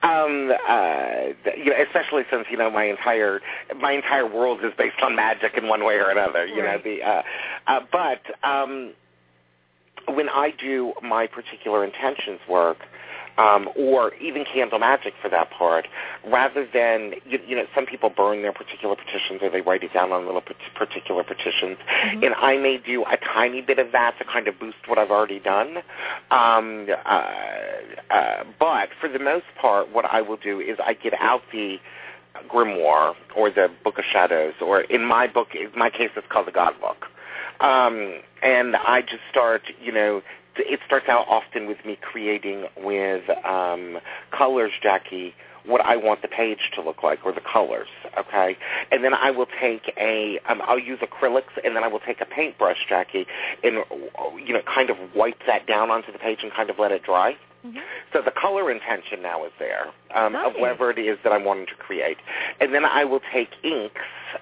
[0.03, 3.39] um, uh, you know, especially since you know my entire
[3.79, 6.45] my entire world is based on magic in one way or another.
[6.45, 6.83] You right.
[6.83, 7.23] know, the uh,
[7.67, 8.93] uh, but um,
[10.10, 12.79] when I do my particular intentions work
[13.38, 15.88] um, or even candle magic for that part,
[16.26, 19.93] rather than you, you know some people burn their particular petitions or they write it
[19.93, 20.43] down on little
[20.76, 22.23] particular petitions, mm-hmm.
[22.23, 25.12] and I may do a tiny bit of that to kind of boost what I've
[25.12, 25.78] already done.
[26.32, 27.34] Um, uh,
[28.10, 31.78] uh, but for the most part, what I will do is I get out the
[32.50, 36.47] grimoire or the Book of Shadows, or in my book, in my case, it's called
[36.47, 37.06] the God Book.
[37.60, 40.21] Um, and I just start, you know,
[40.60, 44.00] it starts out often with me creating with um,
[44.32, 45.34] colors, Jacki,
[45.65, 48.58] what I want the page to look like or the colors, okay?
[48.91, 52.22] And then I will take a, um, I'll use acrylics and then I will take
[52.22, 53.26] a paintbrush, Jacki,
[53.63, 53.84] and,
[54.46, 57.04] you know, kind of wipe that down onto the page and kind of let it
[57.04, 57.36] dry.
[57.65, 57.80] Mm-hmm.
[58.13, 60.48] So the color intention now is there um, nice.
[60.48, 62.17] of whatever it is that I'm wanting to create.
[62.62, 64.02] And then I will take inks,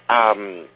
[0.09, 0.67] um,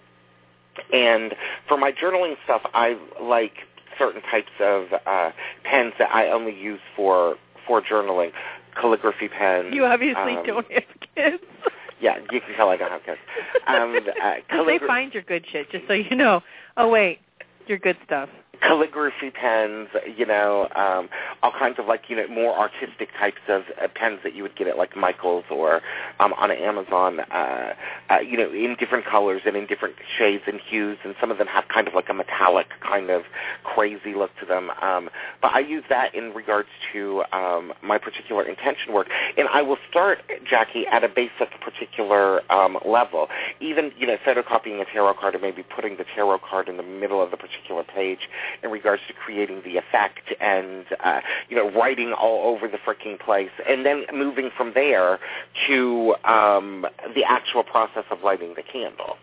[0.94, 1.36] and
[1.68, 3.54] for my journaling stuff, I like
[4.00, 5.32] certain types of uh,
[5.64, 7.36] pens that I only use for
[7.68, 8.32] for journaling,
[8.80, 9.68] calligraphy pens.
[9.72, 10.84] You obviously um, don't have
[11.16, 11.44] kids.
[12.02, 13.20] yeah, you can tell I don't have kids.
[13.68, 16.42] Um, uh, calligra- they find your good shit, just so you know.
[16.78, 17.20] Oh wait,
[17.68, 18.30] your good stuff
[18.62, 21.10] calligraphy pens, you know, um,
[21.42, 24.56] all kinds of like, you know, more artistic types of uh, pens that you would
[24.56, 25.82] get at like Michael's or
[26.20, 27.74] um, on Amazon, uh,
[28.10, 31.38] uh, you know, in different colors and in different shades and hues, and some of
[31.38, 33.24] them have kind of like a metallic kind of
[33.64, 34.70] crazy look to them.
[34.82, 35.10] Um,
[35.42, 39.78] but I use that in regards to um, my particular intention work, and I will
[39.90, 40.20] start,
[40.50, 43.28] Jacki, at a basic particular um, level.
[43.60, 46.84] Even, you know, photocopying a tarot card or maybe putting the tarot card in the
[46.84, 48.30] middle of the particular page
[48.64, 53.20] in regards to creating the effect and uh, you know writing all over the freaking
[53.20, 55.20] place, and then moving from there
[55.68, 56.86] to um,
[57.16, 59.18] the actual process of lighting the candle.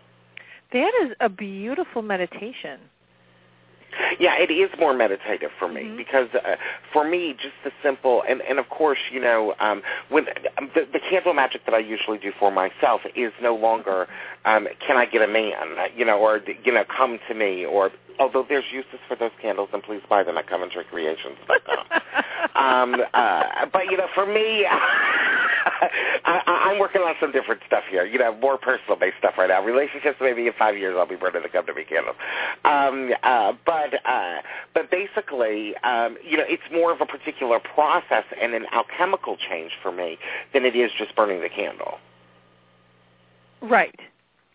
[0.73, 2.79] That is a beautiful meditation.
[4.19, 5.97] Yeah, it is more meditative for me mm-hmm.
[5.97, 6.55] because uh,
[6.91, 10.99] for me, just the simple and and of course, you know, um, when the, the
[11.09, 14.07] candle magic that I usually do for myself is no longer
[14.45, 17.91] um, can I get a man, you know, or you know, come to me, or
[18.19, 21.37] although there's uses for those candles, and please buy them at Coventry Creations.
[22.55, 24.65] um, uh, but you know, for me,
[26.25, 28.05] I, I'm working on some different stuff here.
[28.05, 29.63] You know, more personal-based stuff right now.
[29.63, 32.15] Relationships, maybe in five years, I'll be burning the come to me candles.
[32.65, 34.41] Um, uh, but uh,
[34.73, 39.71] but basically, um, you know, it's more of a particular process and an alchemical change
[39.81, 40.17] for me
[40.53, 41.99] than it is just burning the candle.
[43.61, 43.99] Right,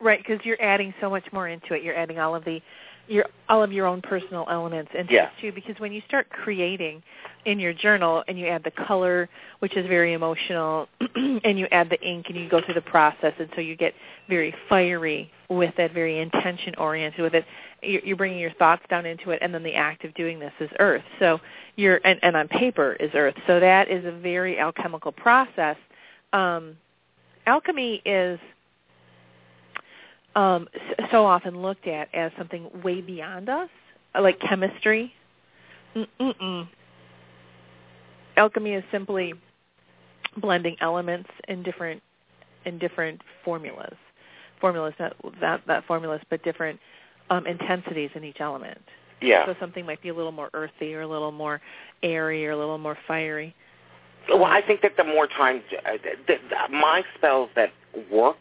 [0.00, 1.82] right, because you're adding so much more into it.
[1.82, 2.60] You're adding all of the
[3.08, 5.26] your all of your own personal elements into yeah.
[5.26, 7.02] it too because when you start creating
[7.44, 11.90] in your journal and you add the color which is very emotional and you add
[11.90, 13.92] the ink and you go through the process and so you get
[14.28, 17.44] very fiery with it very intention oriented with it
[17.82, 20.70] you're bringing your thoughts down into it and then the act of doing this is
[20.78, 21.02] earth.
[21.18, 21.40] So
[21.76, 23.34] you're and, and on paper is earth.
[23.46, 25.76] So that is a very alchemical process.
[26.32, 26.76] Um,
[27.46, 28.38] alchemy is
[30.34, 30.68] um,
[31.10, 33.68] so often looked at as something way beyond us,
[34.18, 35.12] like chemistry.
[35.94, 36.68] Mm-mm-mm.
[38.36, 39.34] Alchemy is simply
[40.38, 42.02] blending elements in different
[42.64, 43.96] in different formulas.
[44.60, 46.80] Formulas not that that formulas, but different
[47.30, 48.80] um, intensities in each element.
[49.20, 49.46] Yeah.
[49.46, 51.60] So something might be a little more earthy, or a little more
[52.02, 53.54] airy, or a little more fiery.
[54.28, 55.92] Well, I think that the more times uh,
[56.26, 57.72] the, the, my spells that
[58.10, 58.38] work.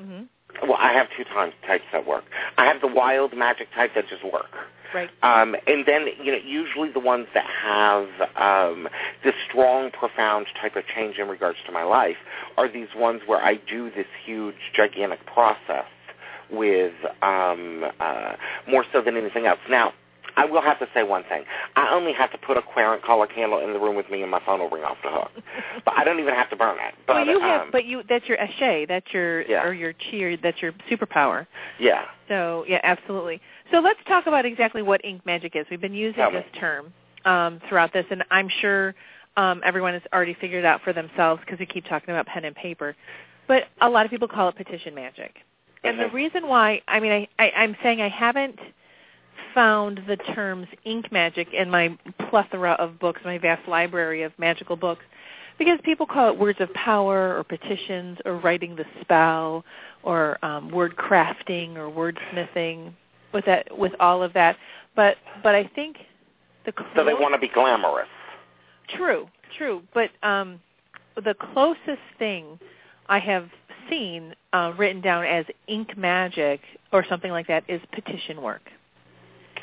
[0.00, 0.24] Mm-hmm.
[0.62, 2.24] Well, I have two types that work.
[2.56, 4.50] I have the wild magic type that just work.
[4.94, 5.10] Right.
[5.22, 8.88] Um, and then, you know, usually the ones that have um,
[9.24, 12.16] this strong, profound type of change in regards to my life
[12.56, 15.86] are these ones where I do this huge, gigantic process
[16.50, 18.36] with um, uh,
[18.68, 19.58] more so than anything else.
[19.68, 19.92] Now,
[20.36, 21.44] I will have to say one thing.
[21.76, 24.30] I only have to put a Quarant color candle in the room with me, and
[24.30, 25.30] my phone will ring off the hook.
[25.84, 26.94] but I don't even have to burn it.
[27.06, 29.64] But well, you have, um, but you that's your Eshe, that's your Yeah.
[29.64, 31.46] or your chi, that's your superpower.
[31.80, 33.40] yeah, So yeah, absolutely.
[33.72, 35.66] So let's talk about exactly what ink magic is.
[35.70, 36.38] We've been using Tell me.
[36.38, 36.92] this term
[37.24, 38.94] um, throughout this, and I'm sure
[39.38, 42.44] um, everyone has already figured it out for themselves because we keep talking about pen
[42.44, 42.94] and paper.
[43.48, 45.36] But a lot of people call it petition magic,
[45.82, 46.12] and the Mhm.
[46.12, 48.58] reason why I mean I, I I'm saying I haven't
[49.56, 51.96] found the terms ink magic in my
[52.28, 55.02] plethora of books, my vast library of magical books,
[55.58, 59.64] because people call it words of power or petitions or writing the spell
[60.02, 62.92] or um, word crafting or wordsmithing
[63.32, 64.56] with that with all of that.
[64.94, 65.96] But but I think
[66.66, 68.08] the so they want to be glamorous.
[68.94, 69.82] True, true.
[69.94, 70.60] But um,
[71.16, 72.58] the closest thing
[73.08, 73.48] I have
[73.88, 76.60] seen uh, written down as ink magic
[76.92, 78.62] or something like that is petition work.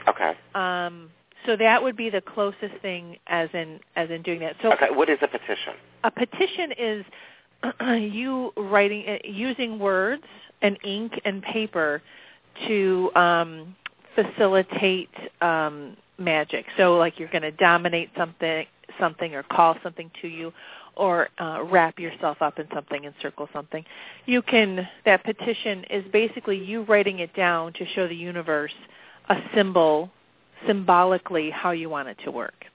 [0.08, 0.34] Okay.
[0.56, 1.10] Um,
[1.46, 4.56] so that would be the closest thing as in as in doing that.
[4.62, 4.88] So Okay.
[4.92, 5.74] What is a petition?
[6.04, 7.06] a petition is
[8.14, 10.24] you writing uh, using words
[10.62, 12.02] and ink and paper
[12.68, 13.76] to um,
[14.16, 15.10] facilitate
[15.42, 16.66] um, magic.
[16.78, 18.66] So like you're going to dominate something
[19.00, 20.54] something or call something to you
[20.96, 23.84] or uh, wrap yourself up in something and circle something.
[24.26, 28.74] You can that petition is basically you writing it down to show the universe
[29.30, 30.10] a symbol
[30.68, 32.66] symbolically how you want it to work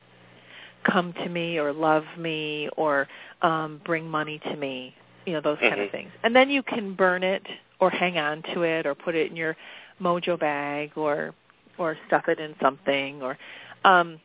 [0.85, 3.07] come to me or love me or
[3.43, 4.95] um, bring money to me,
[5.27, 5.93] you know, those kind of Mhm.
[5.93, 6.13] things.
[6.23, 7.47] And then you can burn it
[7.81, 9.57] or hang on to it or put it in your
[10.01, 11.35] mojo bag or
[11.77, 13.39] or stuff it in something or
[13.85, 14.21] um,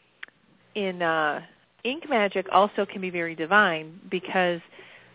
[0.73, 1.39] in uh,
[1.83, 4.59] ink magic also can be very divine because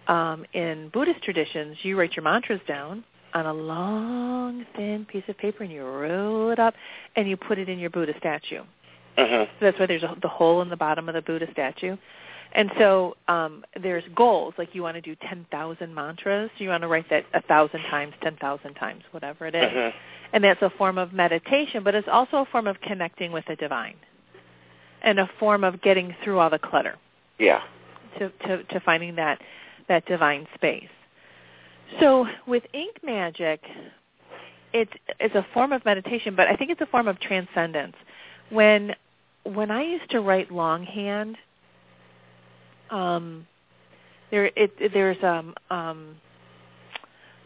[0.07, 3.03] um, in Buddhist traditions you write your mantras down
[3.35, 6.75] on a long thin piece of paper and you roll it up
[7.17, 8.63] and you put it in your Buddha statue.
[9.17, 9.45] Mhm.
[9.47, 11.97] So that's why there's a, the hole in the bottom of the Buddha statue.
[12.53, 16.51] And so um, there's goals, like you want to do 10,000 mantras.
[16.57, 19.65] You want to write that a 1,000 times, 10,000 times, whatever it is.
[19.71, 19.93] Mhm.
[20.33, 23.57] And that's a form of meditation, but it's also a form of connecting with the
[23.57, 23.97] divine
[25.03, 26.97] and a form of getting through all the clutter
[27.39, 27.63] Yeah.
[28.19, 29.41] to, to, to finding that,
[29.89, 30.89] that divine space.
[32.01, 33.61] So with ink magic,
[34.73, 37.97] it's, it's a form of meditation, but I think it's a form of transcendence.
[38.51, 38.95] When
[39.45, 41.37] when I used to write longhand,
[42.91, 43.47] um,
[44.31, 46.17] there it, there's um, um,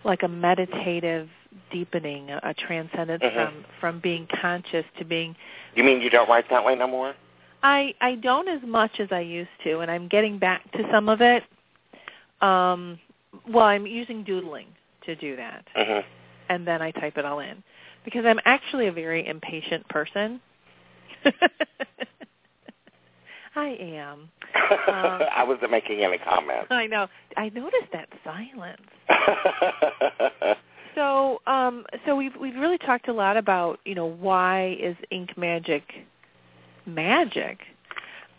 [0.04, 1.28] like a meditative
[1.70, 3.34] deepening, a, a transcendence Mhm.
[3.34, 5.36] from from being conscious to being.
[5.74, 7.14] You mean you don't write that way no more?
[7.62, 11.08] I I don't as much as I used to, and I'm getting back to some
[11.08, 11.44] of it.
[12.40, 12.98] Um,
[13.48, 14.66] well, I'm using doodling
[15.04, 16.04] to do that, Mhm.
[16.48, 17.62] and then I type it all in
[18.04, 20.40] because I'm actually a very impatient person.
[23.54, 24.30] I am.
[24.54, 26.66] Um, I wasn't making any comment.
[26.70, 27.08] I know.
[27.36, 28.82] I noticed that silence.
[30.94, 35.38] So, um, so we've we've really talked a lot about you know why is ink
[35.38, 35.82] magic
[36.84, 37.60] magic,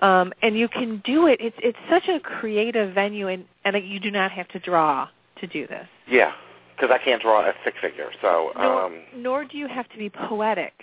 [0.04, 1.40] um, and you can do it.
[1.40, 5.08] It's it's such a creative venue, and and you do not have to draw
[5.40, 5.88] to do this.
[6.08, 6.32] yeah,
[6.76, 9.98] because I can't draw a stick figure, so Nor, um, nor do you have to
[9.98, 10.74] be poetic.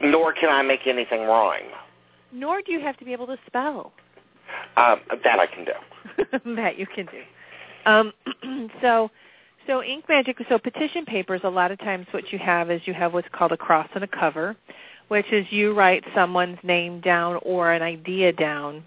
[0.00, 1.70] nor can I make anything rhyme.
[2.32, 3.92] Nor do you have to be able to spell.
[4.76, 6.54] Um, that I can do.
[6.56, 7.22] that you can do.
[7.90, 8.12] Um,
[8.82, 9.10] so,
[9.66, 10.36] so ink magic.
[10.48, 11.40] So petition papers.
[11.44, 14.04] A lot of times, what you have is you have what's called a cross and
[14.04, 14.56] a cover,
[15.12, 18.82] which is you write someone's name down or an idea down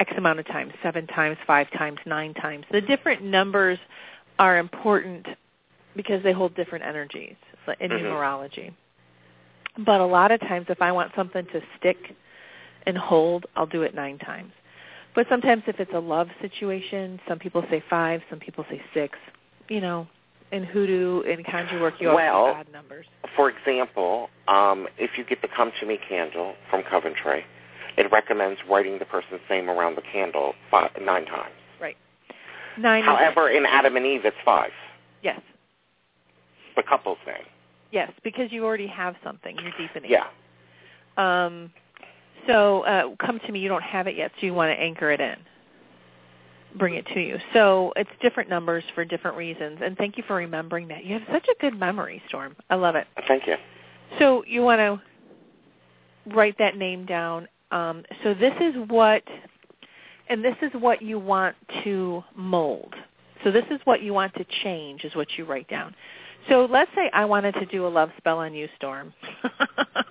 [0.00, 2.64] X amount of times, seven times, five times, nine times.
[2.72, 3.78] The different numbers
[4.38, 5.26] are important
[5.96, 7.36] because they hold different energies
[7.78, 8.04] in Mhm.
[8.04, 8.72] numerology.
[9.76, 12.14] But a lot of times, if I want something to stick
[12.86, 14.54] and hold, I'll do it nine times.
[15.12, 19.18] But sometimes if it's a love situation, some people say five, some people say six.
[19.68, 20.06] You know,
[20.52, 23.06] in hoodoo and conjure work, you Well- have odd numbers.
[23.34, 27.44] For example, um, if you get the Come to Me candle from Coventry,
[27.96, 31.54] it recommends writing the person's name around the candle five, nine times.
[31.80, 31.96] Right.
[32.76, 33.02] Nine.
[33.02, 34.72] However, in Adam and Eve, it's five.
[35.22, 35.40] Yes.
[36.76, 37.44] The couple's name.
[37.90, 39.56] Yes, because you already have something.
[39.58, 40.10] You're deepening.
[40.10, 40.26] Yeah.
[41.16, 41.72] Um,
[42.46, 43.60] so uh, come to me.
[43.60, 45.36] You don't have it yet, so you want to anchor it in.
[46.76, 47.38] Bring it to you.
[47.52, 49.78] So it's different numbers for different reasons.
[49.82, 51.04] And thank you for remembering that.
[51.04, 52.54] You have such a good memory, Storm.
[52.70, 53.06] I love it.
[53.26, 53.56] Thank you.
[54.18, 57.48] So you want to write that name down.
[57.70, 59.22] Um, so this is what,
[60.28, 62.94] and this is what you want to mold.
[63.44, 65.94] So this is what you want to change is what you write down.
[66.48, 69.12] So let's say I wanted to do a love spell on you, Storm.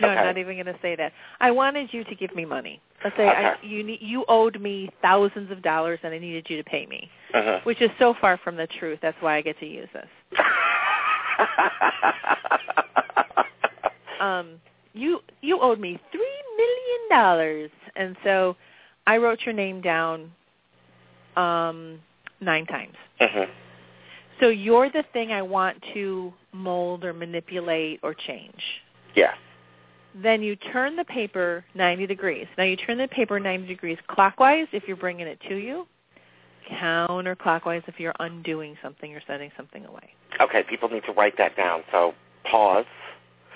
[0.00, 0.18] no, Okay.
[0.18, 1.12] I'm not even going to say that.
[1.40, 2.80] I wanted you to give me money.
[3.04, 3.44] Let's say Okay.
[3.46, 6.86] I, you ne- you owed me thousands of dollars and I needed you to pay
[6.86, 7.60] me, Uh-huh.
[7.64, 8.98] which is so far from the truth.
[9.02, 10.38] That's why I get to use this.
[14.20, 14.60] um,
[14.92, 18.56] you you owed me three million dollars, and so
[19.06, 20.30] I wrote your name down
[21.36, 22.00] um,
[22.40, 22.96] nine times.
[23.20, 23.48] Mhm.
[24.40, 28.62] So you're the thing I want to mold or manipulate or change.
[29.14, 29.36] Yes.
[30.14, 32.46] Then you turn the paper 90 degrees.
[32.58, 35.86] Now you turn the paper 90 degrees clockwise if you're bringing it to you,
[36.70, 40.10] counterclockwise if you're undoing something or setting something away.
[40.40, 41.82] Okay, people need to write that down.
[41.92, 42.14] So
[42.50, 42.86] pause.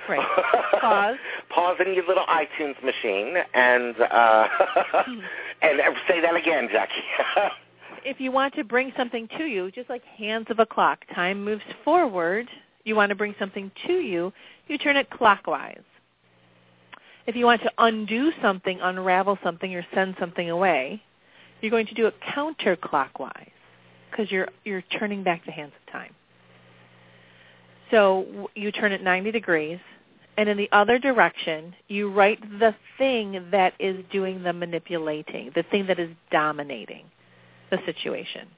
[0.09, 0.21] Right.
[0.83, 1.17] Pause.
[1.49, 4.49] pause in your little iTunes machine and uh,
[5.63, 7.49] and say that again, Jacki.
[8.05, 11.43] if you want to bring something to you, just like hands of a clock, time
[11.43, 12.49] moves forward.
[12.85, 14.31] You want to bring something to you,
[14.69, 15.81] you turn it clockwise.
[17.27, 21.03] If you want to undo something, unravel something, or send something away,
[21.61, 23.51] you're going to do it counterclockwise
[24.11, 26.15] because you're you're turning back the hands of time.
[27.91, 29.79] So you turn it 90 degrees,
[30.37, 35.63] and in the other direction, you write the thing that is doing the manipulating, the
[35.71, 37.05] thing that is dominating
[37.71, 38.49] the situation.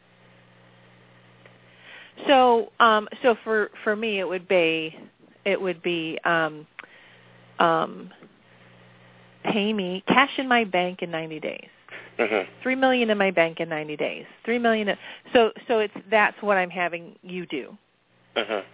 [2.27, 4.97] So, um, so for for me, it would be
[5.45, 6.67] it would be um,
[7.59, 8.11] um,
[9.53, 11.69] pay me cash in my bank in 90 days.
[12.19, 12.47] mhm.
[12.63, 14.25] Three million in my bank in 90 days.
[14.45, 14.89] Three million.
[14.89, 14.99] in-
[15.33, 17.77] So, so it's that's what I'm having you do.
[18.37, 18.65] Mhm.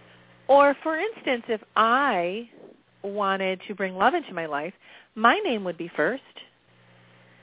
[0.47, 2.49] Or, for instance, if I
[3.01, 4.73] wanted to bring love into my life,
[5.15, 6.23] my name would be first,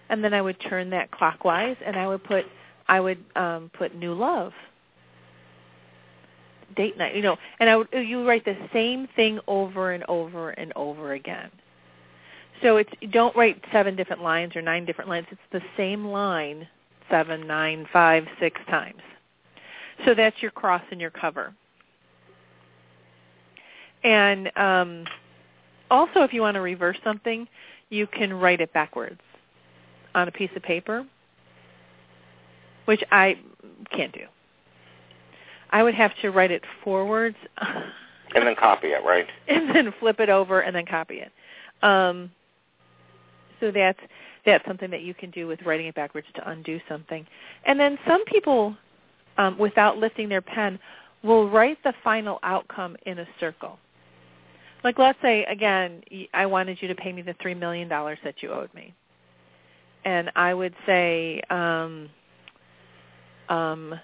[0.09, 2.47] and then I would turn that clockwise, and I would put
[2.89, 4.53] I would um, put new love,
[6.77, 10.51] date night, you know, and I would you write the same thing over and over
[10.51, 11.51] and over again.
[12.63, 15.27] So it's don't write seven different lines or nine different lines.
[15.31, 16.69] It's the same line
[17.11, 19.01] seven, nine, five, six times.
[20.05, 21.53] So that's your cross and your cover.
[24.03, 25.05] And um,
[25.91, 27.47] also, if you want to reverse something,
[27.91, 29.21] you can write it backwards
[30.15, 31.05] on a piece of paper,
[32.87, 33.39] which I
[33.95, 34.25] can't do.
[35.71, 37.37] I would have to write it forwards
[38.35, 39.27] And then copy it, right?
[39.49, 41.33] and then flip it over and then copy it.
[41.83, 42.31] Um,
[43.61, 43.99] so that's
[44.47, 47.27] that's something that you can do with writing it backwards to undo something.
[47.67, 48.75] And then some people,
[49.37, 50.79] um, without lifting their pen,
[51.23, 53.79] will write the final outcome in a circle.
[54.83, 58.43] Like let's say again, I wanted you to pay me the three million dollars that
[58.43, 58.95] you owed me,
[60.05, 62.09] and I would say um,
[63.51, 63.95] um,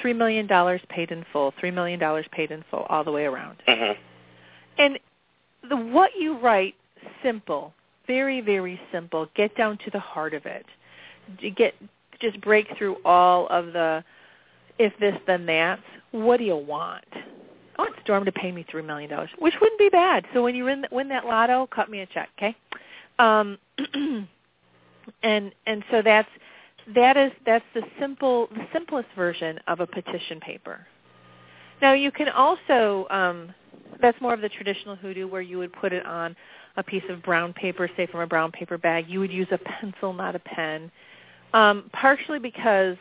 [0.00, 3.24] three million dollars paid in full, three million dollars paid in full, all the way
[3.24, 3.56] around.
[3.66, 3.96] Mhm.
[4.78, 4.98] And
[5.68, 6.74] the what you write,
[7.22, 7.72] simple,
[8.06, 9.28] very very simple.
[9.34, 10.66] Get down to the heart of it.
[11.56, 11.74] Get
[12.20, 14.04] just break through all of the
[14.78, 15.80] if this then that.
[16.12, 17.04] What do you want?
[17.78, 20.24] I want Storm to pay me three million dollars, which wouldn't be bad.
[20.34, 22.56] So when you win win that lotto, cut me a check, okay?
[23.18, 23.58] Um,
[25.22, 26.28] and and so that's
[26.94, 30.86] that is that's the simple the simplest version of a petition paper.
[31.80, 33.54] Now you can also um,
[34.00, 36.36] that's more of the traditional hoodoo where you would put it on
[36.76, 39.08] a piece of brown paper, say from a brown paper bag.
[39.08, 40.90] You would use a pencil, not a pen,
[41.52, 42.96] um, partially because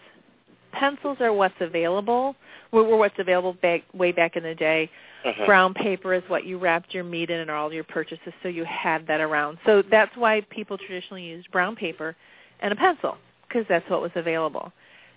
[0.71, 2.35] pencils are what's available.
[2.71, 4.89] Were, were what's available back, way back in the day.
[5.25, 5.45] Mhm.
[5.45, 8.63] Brown paper is what you wrapped your meat in and all your purchases, so you
[8.65, 9.57] had that around.
[9.65, 12.15] So that's why people traditionally used brown paper
[12.61, 14.71] and a pencil because that's what was available.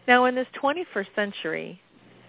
[0.06, 1.80] Now in this 21st century,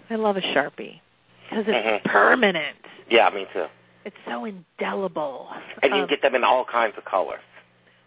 [0.09, 1.01] I love a Sharpie
[1.49, 2.03] because it's Mhm.
[2.03, 2.77] permanent.
[3.09, 3.67] Yeah, me too.
[4.05, 5.49] It's so indelible.
[5.83, 7.41] And you Um, get them in all kinds of colors.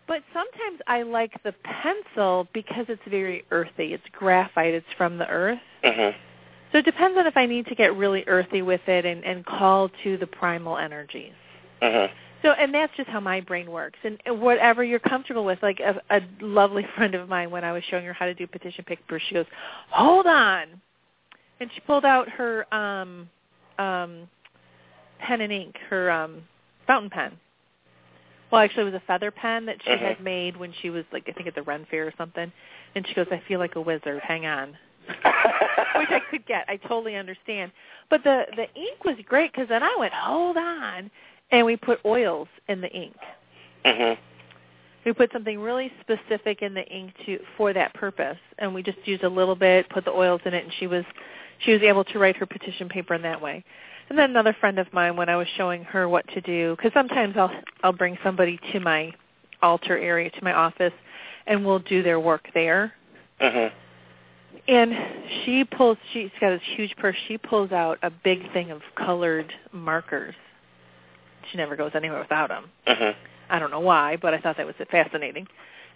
[0.06, 3.92] but sometimes I like the pencil because it's very earthy.
[3.92, 4.72] It's graphite.
[4.72, 5.60] It's from the earth.
[5.84, 6.14] Mhm.
[6.72, 9.44] So it depends on if I need to get really earthy with it and, and
[9.44, 11.34] call to the primal energies.
[11.82, 12.10] Mhm.
[12.42, 13.98] So, and that's just how my brain works.
[14.04, 17.82] And whatever you're comfortable with, like a, a lovely friend of mine, when I was
[17.84, 19.46] showing her how to do petition paper, she goes,
[19.90, 20.80] "Hold on,"
[21.60, 23.28] and she pulled out her um,
[23.78, 24.28] um,
[25.18, 26.42] pen and ink, her um,
[26.86, 27.32] fountain pen.
[28.50, 31.24] Well, actually, it was a feather pen that she had made when she was like
[31.28, 32.50] I think at the Ren Fair or something.
[32.94, 34.20] And she goes, "I feel like a wizard.
[34.22, 34.76] Hang on."
[35.08, 36.64] which I could get.
[36.68, 37.72] I totally understand.
[38.10, 41.10] But the the ink was great because then I went, hold on,
[41.50, 43.16] and we put oils in the ink.
[43.84, 44.18] mhm.
[45.04, 48.98] We put something really specific in the ink to for that purpose, and we just
[49.04, 51.04] used a little bit, put the oils in it, and she was
[51.60, 53.64] she was able to write her petition paper in that way.
[54.08, 56.92] And then another friend of mine, when I was showing her what to do, because
[56.94, 57.52] sometimes I'll
[57.82, 59.12] I'll bring somebody to my
[59.62, 60.92] altar area, to my office,
[61.46, 62.92] and we'll do their work there.
[63.40, 63.72] Mhm.
[64.66, 64.96] And
[65.44, 67.16] she pulls, she's got this huge purse.
[67.26, 70.34] She pulls out a big thing of colored markers.
[71.50, 72.70] She never goes anywhere without them.
[72.86, 73.14] Mhm.
[73.50, 75.46] I don't know why, but I thought that was fascinating.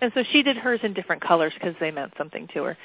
[0.00, 2.76] And so she did hers in different colors because they meant something to her.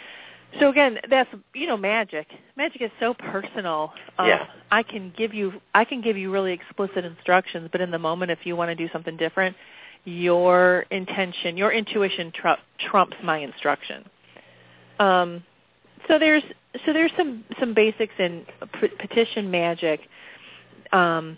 [0.60, 2.28] So again, that's you know magic.
[2.56, 3.94] Magic is so personal.
[4.18, 4.48] Um, Yeah.
[4.72, 8.32] I can give you I can give you really explicit instructions, but in the moment,
[8.32, 9.56] if you want to do something different,
[10.06, 14.10] your intention, your intuition tru- trumps my instruction.
[15.00, 15.44] Um,
[16.08, 16.44] so there's
[16.86, 18.46] so there's some some basics in
[18.80, 20.02] p- petition magic.
[20.92, 21.38] Um,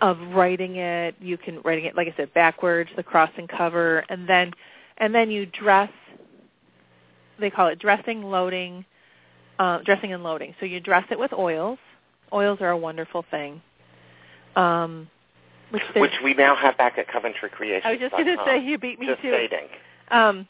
[0.00, 4.04] of writing it, you can writing it like I said backwards, the cross and cover,
[4.08, 4.52] and then
[4.98, 5.90] and then you dress.
[7.38, 8.84] They call it dressing, loading,
[9.58, 10.54] uh, dressing and loading.
[10.60, 11.78] So you dress it with oils.
[12.32, 13.60] Oils are a wonderful thing.
[14.56, 15.08] Um,
[15.70, 17.82] which, Which we now have back at Coventry Creations.
[17.84, 19.50] I was just going to say you beat me Just to it.
[19.50, 19.68] stating.
[20.10, 20.48] Um,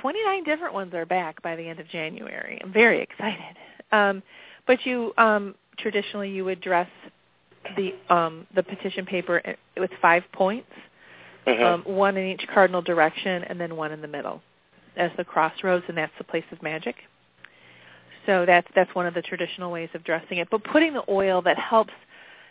[0.00, 2.60] 29 different ones are back by the end of January.
[2.62, 3.56] I'm very excited.
[3.92, 4.22] Um,
[4.66, 6.88] but you um, traditionally you would dress
[7.76, 9.40] the um, the petition paper
[9.76, 10.70] with five points,
[11.46, 11.64] Mhm.
[11.64, 14.42] um, one in each cardinal direction, and then one in the middle
[14.98, 16.96] as the crossroads, and that's the place of magic.
[18.26, 20.48] So that's that's one of the traditional ways of dressing it.
[20.50, 21.94] But putting the oil that helps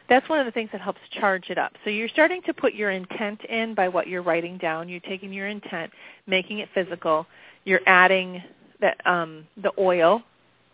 [0.10, 1.74] that's one of the things that helps charge it up.
[1.84, 4.88] So you're starting to put your intent in by what you're writing down.
[4.88, 5.91] You're taking your intent,
[6.26, 7.28] making it physical.
[7.66, 8.41] You're adding
[8.80, 10.24] that um, the oil,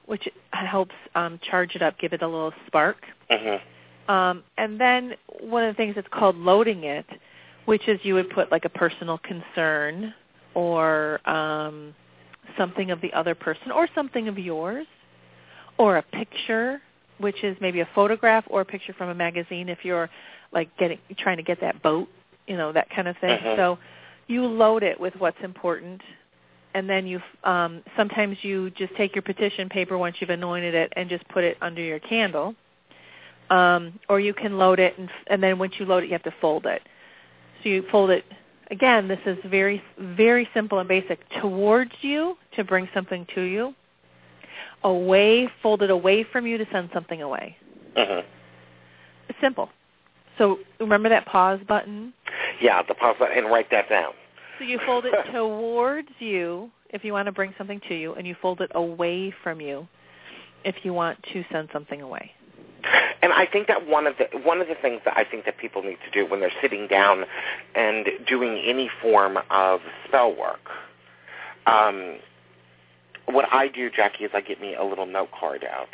[0.06, 2.98] which helps um, charge it up, give it a little spark.
[3.32, 3.60] Mhm.
[4.08, 7.06] Um, and then one of the things that's called loading it,
[7.66, 10.14] which is you would put like a personal concern
[10.56, 11.94] or um,
[12.58, 14.86] something of the other person or something of yours
[15.78, 16.82] or a picture,
[17.20, 20.10] which is maybe a photograph or a picture from a magazine if you're
[20.52, 22.08] like getting trying to get that boat,
[22.48, 23.40] you know, that kind of thing.
[23.40, 23.56] Mhm.
[23.56, 23.80] So
[24.28, 26.02] you load it with what's important
[26.76, 30.94] and then you um sometimes you just take your petition paper once you've anointed it
[30.96, 32.56] and just put it under your candle
[33.50, 36.24] um, or you can load it, and, and then once you load it, you have
[36.24, 36.82] to fold it.
[37.62, 38.24] So you fold it.
[38.72, 41.20] Again, this is very, very simple and basic.
[41.42, 43.74] Towards you to bring something to you.
[44.84, 47.56] Away, fold it away from you to send something away.
[47.96, 48.28] Mm-hmm.
[49.30, 49.70] It's simple.
[50.38, 52.14] So remember that pause button.
[52.62, 54.14] Yeah, the pause button and write that down.
[54.60, 58.28] So you fold it towards you if you want to bring something to you, and
[58.28, 59.88] you fold it away from you
[60.64, 62.32] if you want to send something away.
[63.24, 65.58] And I think that one of the one of the things that I think that
[65.58, 67.24] people need to do when they're sitting down
[67.74, 70.70] and doing any form of spell work,
[71.66, 72.18] um,
[73.26, 75.88] what I do, Jacki, is I get me a little note card out.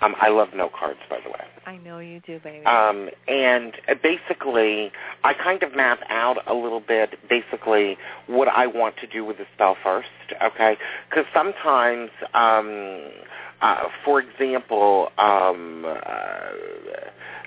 [0.00, 1.44] Um, I love note cards, by the way.
[1.66, 2.64] I know you do, baby.
[2.66, 4.92] Um, and basically,
[5.24, 7.96] I kind of map out a little bit, basically,
[8.26, 10.08] what I want to do with the spell first,
[10.42, 10.76] okay?
[11.08, 13.10] Because sometimes, um,
[13.60, 15.88] uh, for example, um, uh,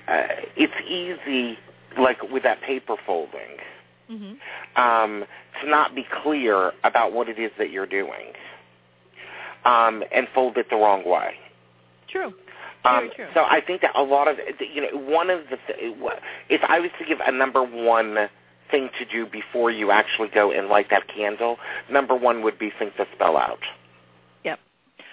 [0.08, 1.58] uh, it's easy,
[1.98, 3.58] like with that paper folding,
[4.08, 4.32] hmm
[4.76, 5.24] um,
[5.60, 8.32] to not be clear about what it is that you're doing
[9.64, 11.34] um, and fold it the wrong way.
[12.08, 12.32] True.
[12.84, 13.26] Um, true.
[13.32, 15.94] so I think that a lot of you know one of the th-
[16.48, 18.28] if I was to give a number one
[18.70, 21.58] thing to do before you actually go and light that candle,
[21.90, 23.60] number one would be think the spell out.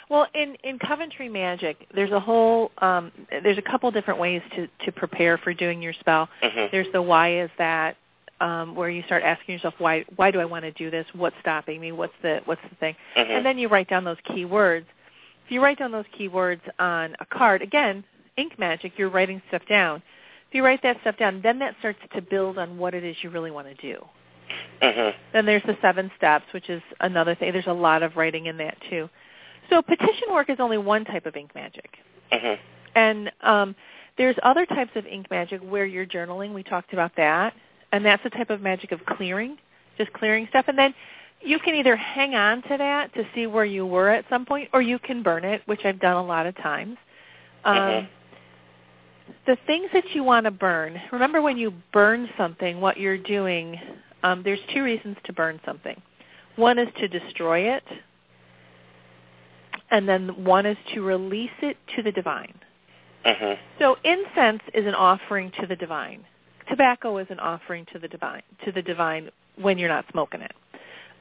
[0.09, 3.11] Well, in in Coventry Magic, there's a whole um,
[3.43, 6.27] there's a couple different ways to to prepare for doing your spell.
[6.41, 6.71] Mhm.
[6.71, 7.95] There's the why is that
[8.41, 11.05] um, where you start asking yourself why why do I want to do this?
[11.13, 11.91] What's stopping me?
[11.91, 12.95] What's the what's the thing?
[13.15, 13.29] Mhm.
[13.29, 14.87] And then you write down those key words.
[15.45, 18.03] If you write down those key words on a card, again,
[18.37, 20.01] ink magic, you're writing stuff down.
[20.47, 23.15] If you write that stuff down, then that starts to build on what it is
[23.23, 24.03] you really want to do.
[24.81, 25.13] Mhm.
[25.33, 27.51] Then there's the seven steps, which is another thing.
[27.51, 29.07] There's a lot of writing in that too.
[29.69, 31.97] So petition work is only one type of ink magic.
[32.31, 32.57] Mhm.
[32.95, 33.75] And um,
[34.17, 36.53] there's other types of ink magic where you're journaling.
[36.53, 37.53] We talked about that,
[37.91, 39.57] and that's the type of magic of clearing,
[39.97, 40.65] just clearing stuff.
[40.67, 40.93] And then
[41.41, 44.69] you can either hang on to that to see where you were at some point,
[44.73, 46.97] or you can burn it, which I've done a lot of times.
[47.63, 48.07] Um, Mhm.
[49.45, 50.99] The things that you want to burn.
[51.11, 53.79] Remember, when you burn something, what you're doing.
[54.23, 56.01] Um, there's two reasons to burn something.
[56.55, 57.83] One is to destroy it,
[59.91, 62.53] and then one is to release it to the divine.
[63.25, 63.57] Mhm.
[63.79, 66.25] So incense is an offering to the divine.
[66.67, 70.53] Tobacco is an offering to the divine to the divine when you're not smoking it.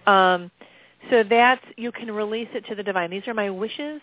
[0.07, 0.51] Um,
[1.11, 3.11] so that's you can release it to the divine.
[3.11, 4.01] These are my wishes,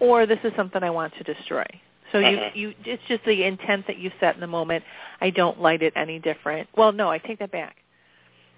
[0.00, 1.64] or this is something I want to destroy.
[2.12, 2.54] So you Mhm.
[2.54, 4.84] you it's just the intent that you set in the moment.
[5.20, 6.68] I don't light it any different.
[6.76, 7.76] Well, no, I take that back.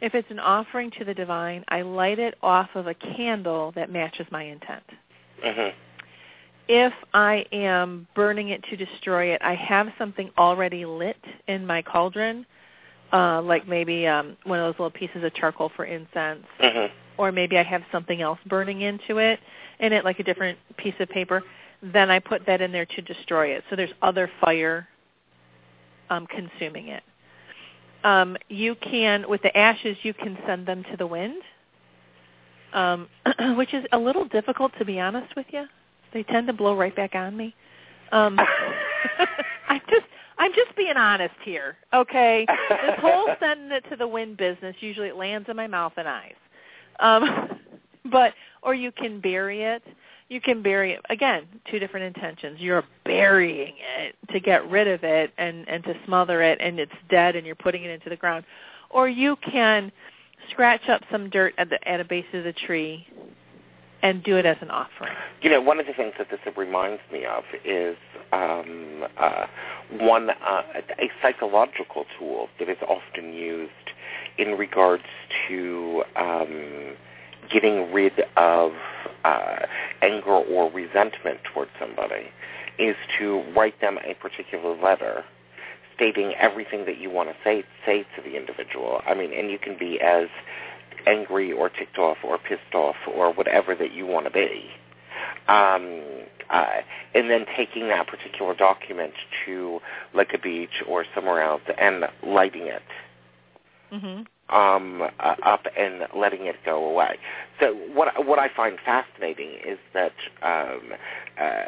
[0.00, 3.90] If it's an offering to the divine, I light it off of a candle that
[3.90, 4.84] matches my intent
[5.44, 5.72] Mhm.
[6.68, 11.82] if I am burning it to destroy it, I have something already lit in my
[11.82, 12.46] cauldron,
[13.12, 16.90] uh, like maybe um, one of those little pieces of charcoal for incense, Mhm.
[17.16, 19.40] or maybe I have something else burning into it,
[19.80, 21.42] in it like a different piece of paper.
[21.82, 23.64] Then I put that in there to destroy it.
[23.68, 24.86] So there's other fire
[26.10, 27.02] um, consuming it.
[28.04, 31.42] Um, you can, with the ashes, you can send them to the wind,
[32.72, 33.08] um,
[33.56, 35.66] which is a little difficult to be honest with you
[36.12, 37.54] they tend to blow right back on me.
[38.12, 38.38] Um,
[39.68, 40.06] I'm just
[40.38, 42.46] I'm just being honest here, okay?
[42.48, 46.08] This whole sending it to the wind business usually it lands in my mouth and
[46.08, 46.34] eyes.
[46.98, 47.58] Um,
[48.10, 49.82] but or you can bury it.
[50.28, 51.44] You can bury it again.
[51.70, 52.60] Two different intentions.
[52.60, 56.92] You're burying it to get rid of it and and to smother it, and it's
[57.08, 58.44] dead, and you're putting it into the ground.
[58.90, 59.92] Or you can
[60.50, 63.06] scratch up some dirt at the at the base of the tree
[64.02, 65.12] and do it as an offering.
[65.42, 67.96] You know, one of the things that this reminds me of is
[68.32, 69.46] um, uh,
[69.98, 70.62] one uh,
[70.98, 73.72] a psychological tool that is often used
[74.38, 75.04] in regards
[75.48, 76.94] to um,
[77.52, 78.72] getting rid of
[79.24, 79.56] uh,
[80.02, 82.28] anger or resentment towards somebody
[82.78, 85.24] is to write them a particular letter
[86.00, 89.02] stating everything that you want to say say to the individual.
[89.06, 90.28] I mean, and you can be as
[91.06, 94.70] angry or ticked off or pissed off or whatever that you want to be.
[95.48, 96.00] Um,
[96.48, 96.80] uh,
[97.14, 99.12] and then taking that particular document
[99.44, 99.80] to
[100.14, 102.82] like a beach or somewhere else and lighting it
[103.92, 104.56] Mm-hmm.
[104.56, 107.18] um, uh, up and letting it go away.
[107.58, 110.92] So what what I find fascinating is that um,
[111.40, 111.58] uh,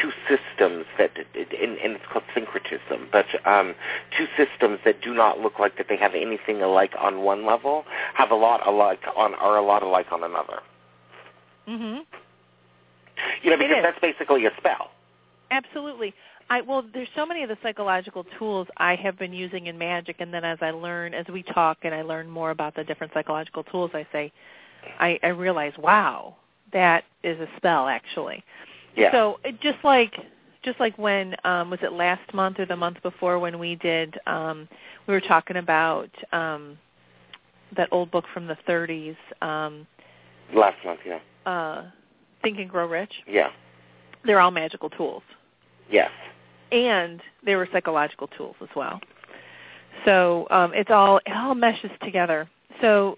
[0.00, 3.74] two systems that, and, and it's called syncretism, but um,
[4.16, 7.84] two systems that do not look like that they have anything alike on one level
[8.14, 10.60] have a lot alike on are a lot alike on another.
[11.66, 12.04] Mhm.
[13.42, 14.90] You know, because that's basically a spell.
[15.50, 16.14] Absolutely.
[16.50, 20.16] I well, there's so many of the psychological tools I have been using in magic,
[20.20, 23.12] and then as I learn, as we talk, and I learn more about the different
[23.12, 24.32] psychological tools, I say,
[24.98, 26.36] I, I realize, wow,
[26.72, 28.42] that is a spell actually.
[28.98, 29.12] Yeah.
[29.12, 30.14] So it just like
[30.64, 34.18] just like when um was it last month or the month before when we did
[34.26, 34.68] um
[35.06, 36.76] we were talking about um
[37.76, 39.86] that old book from the 30s um
[40.52, 41.20] Last month, yeah.
[41.46, 41.84] uh
[42.42, 43.12] Think and Grow Rich.
[43.26, 43.50] Yeah.
[44.24, 45.22] They're all magical tools.
[45.90, 46.10] Yes.
[46.72, 49.00] And they were psychological tools as well.
[50.04, 52.48] So um it's all it all meshes together.
[52.80, 53.16] So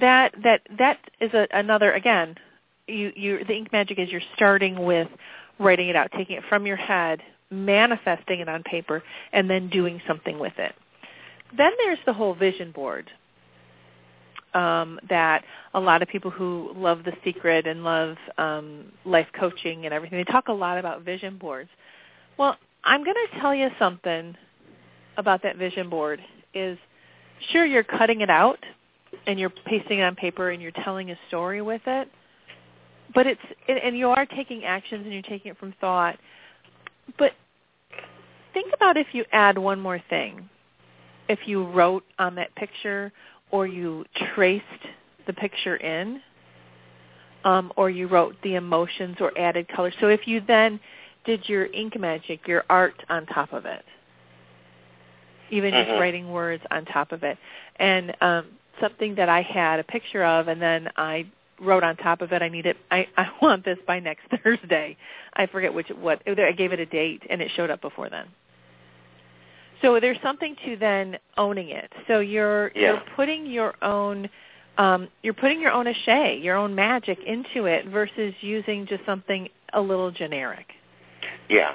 [0.00, 2.36] that that that is a, another again
[2.88, 5.08] you you the ink magic is you're starting with
[5.58, 7.20] writing it out, taking it from your head,
[7.50, 10.74] manifesting it on paper, and then doing something with it.
[11.56, 13.10] Then there's the whole vision board
[14.54, 19.84] um, that a lot of people who love The Secret and love um, life coaching
[19.84, 21.70] and everything, they talk a lot about vision boards.
[22.38, 24.36] Well, I'm going to tell you something
[25.16, 26.20] about that vision board
[26.54, 26.78] is
[27.50, 28.58] sure you're cutting it out
[29.26, 32.08] and you're pasting it on paper and you're telling a story with it,
[33.18, 36.16] but it's and you are taking actions and you're taking it from thought.
[37.18, 37.32] But
[38.54, 40.48] think about if you add one more thing.
[41.28, 43.10] If you wrote on that picture
[43.50, 44.04] or you
[44.36, 44.64] traced
[45.26, 46.20] the picture in,
[47.42, 49.92] um, or you wrote the emotions or added color.
[50.00, 50.78] So if you then
[51.24, 53.84] did your ink magic, your art on top of it,
[55.50, 55.98] even just Mhm.
[55.98, 57.36] writing words on top of it,
[57.80, 58.46] and um,
[58.78, 61.26] something that I had a picture of, and then I
[61.60, 62.76] wrote on top of it, I need it.
[62.90, 64.96] I, I want this by next Thursday.
[65.34, 68.26] I forget which what I gave it a date, and it showed up before then.
[69.82, 71.92] So there's something to then owning it.
[72.08, 72.92] So you're Yeah.
[72.92, 74.28] you're putting your own
[74.76, 79.48] um, you're putting your own achet, your own magic into it versus using just something
[79.72, 80.66] a little generic.
[81.48, 81.74] Yeah.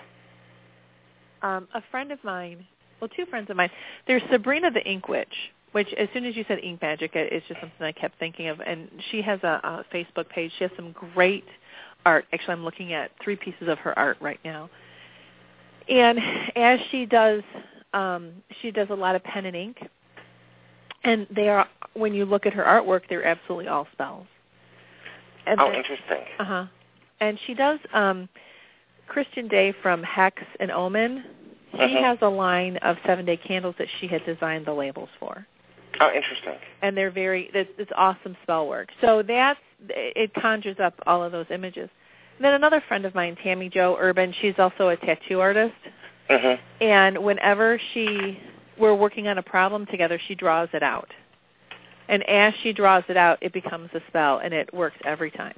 [1.41, 2.65] um, a friend of mine,
[3.01, 3.69] well, two friends of mine.
[4.07, 5.33] There's Sabrina the Ink Witch,
[5.73, 8.47] which as soon as you said ink magic, it, it's just something I kept thinking
[8.47, 8.59] of.
[8.61, 10.51] And she has a, a Facebook page.
[10.57, 11.45] She has some great
[12.05, 12.25] art.
[12.33, 14.69] Actually, I'm looking at three pieces of her art right now.
[15.89, 16.17] And
[16.55, 17.43] as she does,
[17.93, 19.77] um, she does a lot of pen and ink.
[21.03, 24.25] And they are, when you look at her artwork, they're absolutely all spells.
[25.45, 26.23] And oh, then, interesting.
[26.39, 26.65] Uh huh.
[27.19, 27.79] And she does.
[27.93, 28.29] um
[29.07, 31.25] Christian Day from Hex and Omen.
[31.71, 32.01] He Mhm.
[32.01, 35.45] has a line of seven day candles that she had designed the labels for
[35.99, 36.55] Oh, interesting.
[36.81, 38.89] and they're very it's, it's awesome spell work.
[39.01, 41.89] So that's it conjures up all of those images.
[42.37, 45.75] And then another friend of mine, Tammy Joe Urban, she's also a tattoo artist,
[46.29, 46.59] Mhm.
[46.81, 48.39] and whenever she
[48.77, 51.09] we're working on a problem together, she draws it out.
[52.09, 55.53] And as she draws it out, it becomes a spell, and it works every time.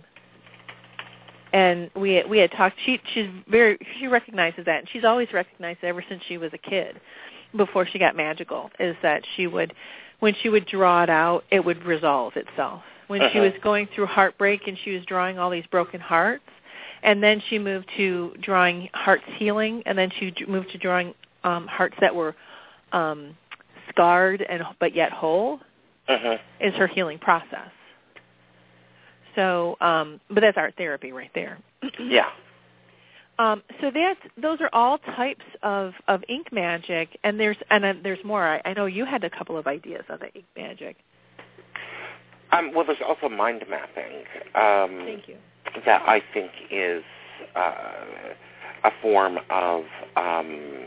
[1.54, 2.76] And we we had talked.
[2.86, 6.52] She she's very she recognizes that, and she's always recognized it ever since she was
[6.54, 7.00] a kid,
[7.56, 8.70] before she got magical.
[8.80, 9.74] Is that she would
[10.26, 12.82] when she would draw it out, it would resolve itself.
[13.06, 13.42] When she Uh-huh.
[13.52, 16.50] was going through heartbreak and she was drawing all these broken hearts,
[17.04, 21.14] and then she moved to drawing hearts healing, and then she moved to drawing
[21.44, 22.34] um, hearts that were
[22.92, 23.38] um,
[23.90, 25.60] scarred and but yet whole.
[26.10, 26.40] Mhm.
[26.60, 27.70] Is her healing process.
[29.36, 31.60] So, um, but that's art therapy right there.
[32.00, 32.32] Yeah.
[33.38, 37.94] Um, so that's those are all types of, of ink magic, and there's and uh,
[38.02, 38.46] there's more.
[38.46, 40.98] I, I know you had a couple of ideas on the ink magic.
[42.52, 44.24] Um, well, there's also mind mapping.
[44.56, 45.36] Um, Thank you.
[45.86, 47.04] that I think is
[47.56, 47.92] uh,
[48.86, 49.84] a form of
[50.16, 50.86] um,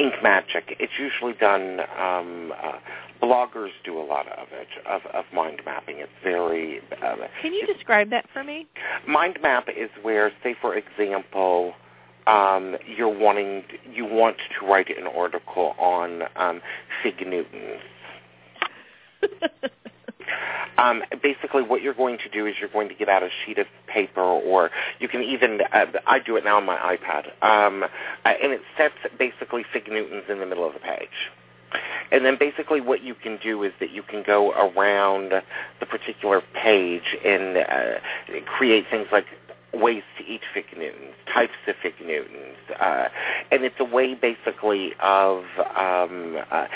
[0.00, 0.76] ink magic.
[0.80, 1.80] It's usually done.
[1.98, 2.78] Um, uh,
[3.22, 5.98] bloggers do a lot of it, of, of mind mapping.
[5.98, 6.80] It's very.
[7.02, 8.66] Uh, Can you describe that for me?
[9.06, 11.74] mind map is where, say, for example.
[12.26, 16.60] Um, you're wanting you want to write an article on um,
[17.02, 17.80] Fig Newtons.
[20.80, 23.58] Um, basically, what you're going to do is you're going to get out a sheet
[23.58, 27.82] of paper, or you can even uh, I do it now on my iPad, um,
[27.82, 27.88] uh,
[28.24, 31.08] and it sets basically Fig Newtons in the middle of the page.
[32.10, 35.32] And then basically what you can do is that you can go around
[35.78, 39.26] the particular page and uh, create things like
[39.72, 43.08] ways to eat fig Newtons, types of fig Newtons, uh,
[43.50, 45.44] and it's a way basically of
[45.76, 46.66] um, uh,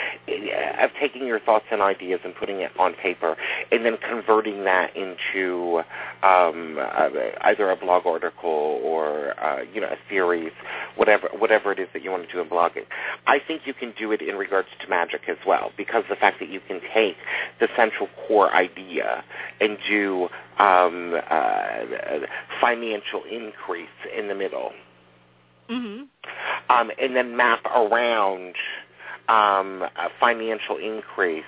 [0.81, 3.37] of taking your thoughts and ideas and putting it on paper,
[3.73, 5.79] and then converting that into
[6.23, 7.09] um, uh,
[7.43, 10.53] either a blog article or uh, you know a series,
[10.97, 12.85] whatever whatever it is that you want to do in blogging.
[13.27, 16.39] I think you can do it in regards to magic as well, because the fact
[16.41, 17.17] that you can take
[17.61, 19.25] the central core idea
[19.61, 20.29] and do
[20.59, 22.27] um, uh,
[22.61, 24.73] financial increase in the middle,
[25.71, 26.07] mhm.
[26.69, 28.55] um, and then map around
[29.29, 31.45] um, a financial increase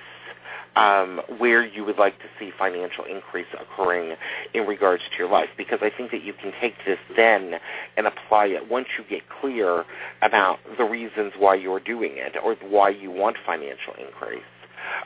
[0.77, 4.15] um, where you would like to see financial increase occurring
[4.55, 5.49] in regards to your life.
[5.57, 7.55] Because I think that you can take this then
[7.97, 9.85] and apply it once you get clear
[10.23, 14.43] about the reasons why you're doing it or why you want financial increase.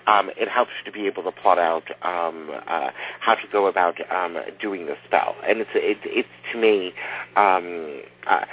[0.07, 3.66] Um, it helps you to be able to plot out um, uh, how to go
[3.66, 6.93] about um, doing the spell, and it's it, it's to me
[7.37, 8.45] um, uh,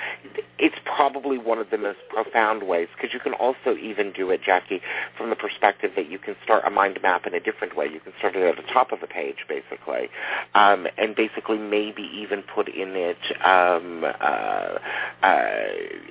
[0.60, 4.42] it's probably one of the most profound ways because you can also even do it,
[4.42, 4.82] Jacki,
[5.18, 7.86] from the perspective that you can start a mind map in a different way.
[7.86, 10.10] You can start it at the top of the page, basically,
[10.56, 14.78] um, and basically maybe even put in it, um, uh,
[15.26, 15.50] uh,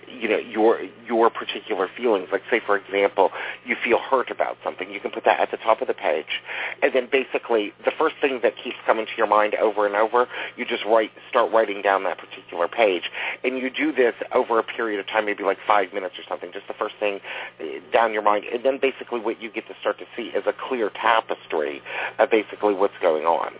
[0.08, 2.28] you know, your your particular feelings.
[2.30, 3.30] Like, say, for example,
[3.64, 4.90] you feel hurt about something.
[4.90, 6.42] You can put that at the top of the page,
[6.82, 10.26] and then basically the first thing that keeps coming to your mind over and over,
[10.56, 13.04] you just write, start writing down that particular page,
[13.44, 16.50] and you do this over a period of time, maybe like five minutes or something,
[16.52, 17.20] just the first thing
[17.60, 20.44] uh, down your mind, and then basically what you get to start to see is
[20.46, 21.80] a clear tapestry
[22.18, 23.52] of basically what's going on.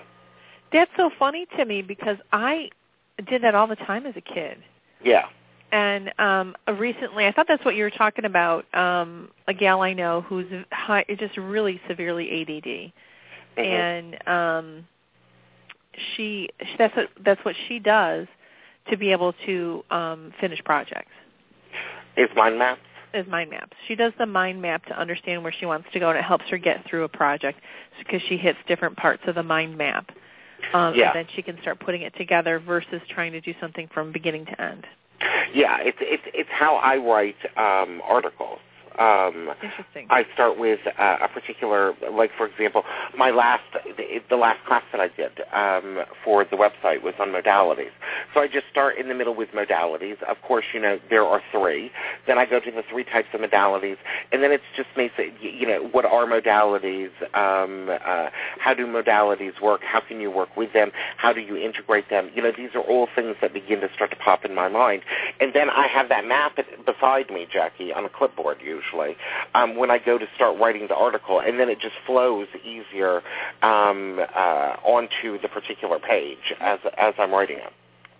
[0.72, 2.70] That's so funny to me because I
[3.28, 4.58] did that all the time as a kid.
[5.02, 5.26] Yeah.
[5.76, 8.64] And um recently, I thought that's what you were talking about.
[8.74, 12.92] Um a gal I know who's high, just really severely ADD,
[13.58, 13.66] Mhm.
[13.66, 14.86] and um
[16.16, 16.48] she
[16.78, 18.26] that's what that's what she does
[18.90, 21.12] to be able to um finish projects
[22.16, 22.80] Is mind maps?
[23.12, 23.76] is mind maps.
[23.86, 26.44] She does the mind map to understand where she wants to go, and it helps
[26.50, 27.60] her get through a project
[27.98, 30.10] because she hits different parts of the mind map.
[30.74, 31.08] Um, Yeah.
[31.08, 34.46] And then she can start putting it together versus trying to do something from beginning
[34.46, 34.86] to end.
[35.54, 38.58] Yeah, it's it's it's how I write um, articles.
[38.98, 40.06] Um, Interesting.
[40.10, 42.82] I start with uh, a particular, like for example,
[43.16, 43.64] my last,
[43.96, 47.90] the, the last class that I did um, for the website was on modalities.
[48.34, 50.22] So I just start in the middle with modalities.
[50.22, 51.90] Of course, you know there are three.
[52.26, 53.96] Then I go to the three types of modalities,
[54.32, 57.10] and then it's just it, you know, what are modalities?
[57.34, 59.82] Um, uh, how do modalities work?
[59.84, 60.90] How can you work with them?
[61.16, 62.30] How do you integrate them?
[62.34, 65.02] You know, these are all things that begin to start to pop in my mind.
[65.40, 68.85] And then I have that map beside me, Jacki, on a clipboard usually,
[69.54, 73.22] um, when I go to start writing the article, and then it just flows easier
[73.62, 77.72] um, uh, onto the particular page as as I'm writing it.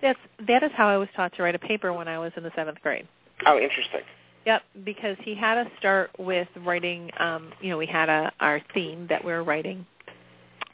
[0.03, 2.43] That's that is how I was taught to write a paper when I was in
[2.43, 3.07] the seventh grade.
[3.47, 4.03] Oh, interesting.
[4.47, 7.11] Yep, because he had us start with writing.
[7.19, 9.87] Um, you know, we had a our theme that we were writing,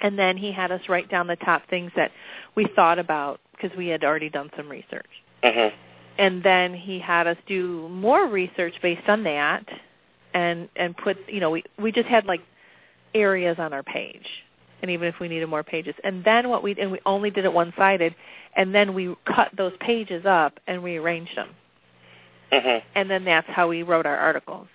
[0.01, 2.11] and then he had us write down the top things that
[2.55, 5.09] we thought about because we had already done some research.
[5.43, 5.75] Mm-hmm.
[6.19, 9.67] And then he had us do more research based on that,
[10.35, 12.41] and and put you know we we just had like
[13.15, 14.27] areas on our page,
[14.83, 17.45] and even if we needed more pages, and then what we and we only did
[17.45, 18.15] it one sided,
[18.57, 21.49] and then we cut those pages up and rearranged them,
[22.53, 22.87] Mm-hmm.
[22.95, 24.69] and then that's how we wrote our articles.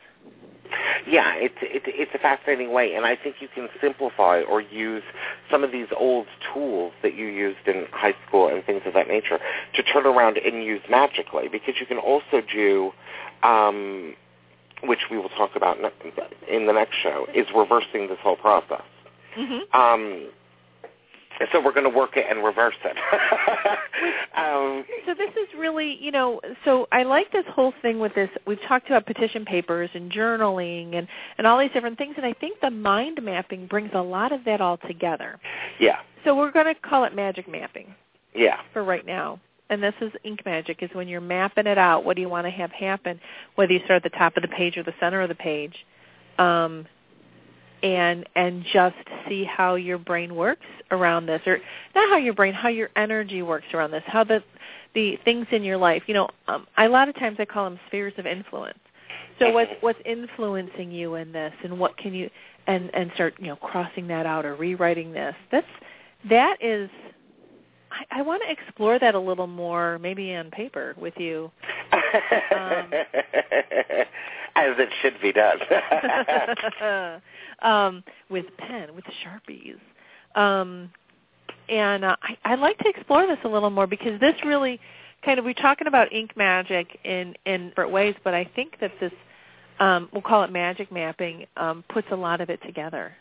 [1.08, 5.04] Yeah, it's it's it's a fascinating way, and I think you can simplify or use
[5.50, 9.08] some of these old tools that you used in high school and things of that
[9.08, 9.40] nature
[9.76, 12.92] to turn around and use magically, because you can also do,
[13.44, 14.16] um,
[14.84, 15.78] which we will talk about
[16.50, 18.84] in the next show, is reversing this whole process.
[19.38, 19.80] Mm-hmm.
[19.80, 20.30] Um,
[21.52, 22.98] so we're going to work it and reverse it.
[24.38, 28.30] um, So this is really, you know, so I like this whole thing with this.
[28.46, 31.08] We've talked about petition papers and journaling and
[31.38, 34.44] and all these different things, and I think the mind mapping brings a lot of
[34.46, 35.40] that all together.
[35.80, 37.94] yeah, So we're going to call it magic mapping
[38.36, 39.40] yeah, for right now.
[39.70, 42.06] And this is ink magic is when you're mapping it out.
[42.06, 43.20] What do you want to have happen?
[43.56, 45.74] Whether you start at the top of the page or the center of the page,
[46.38, 46.86] um,
[47.84, 48.96] and and just
[49.28, 51.60] see how your brain works around this, or
[51.96, 54.44] not how your brain, how your energy works around this, how the
[54.94, 56.04] the things in your life.
[56.08, 58.80] You know, um, I, a lot of times I call them spheres of influence.
[59.40, 62.30] So what's what's influencing you in this, and what can you
[62.68, 65.36] and and start you know crossing that out or rewriting this.
[65.52, 65.68] That's
[66.30, 66.90] that is.
[67.92, 71.52] I, I want to explore that a little more, maybe on paper with you.
[71.94, 72.92] Um,
[74.58, 75.60] as it should be done.
[77.62, 79.78] um, with pen, with sharpies.
[80.36, 80.92] Um,
[81.70, 84.80] and uh, I, I'd like to explore this a little more because this really
[85.24, 88.92] kind of we're talking about ink magic in in different ways, but I think that
[89.00, 89.12] this
[89.80, 93.14] um, we'll call it magic mapping um, puts a lot of it together.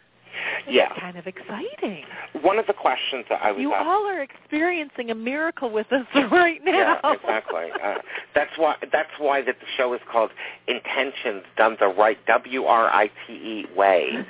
[0.69, 0.89] Yeah.
[0.91, 2.05] It's kind of exciting.
[2.43, 6.07] One of the questions that I was You all are experiencing a miracle with us
[6.31, 6.99] right now.
[7.03, 7.71] yeah, exactly.
[7.83, 7.95] Uh,
[8.35, 10.31] that's why that's why that the show is called
[10.67, 14.11] Intentions Done the Right W R I T E way.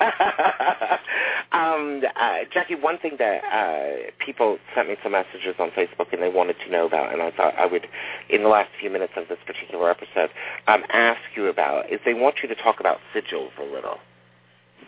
[1.52, 6.22] um, uh, Jacki, one thing that uh, people sent me some messages on Facebook and
[6.22, 7.86] they wanted to know about, and I thought I would,
[8.28, 10.30] in the last few minutes of this particular episode,
[10.66, 13.98] um, ask you about is they want you to talk about sigils a little.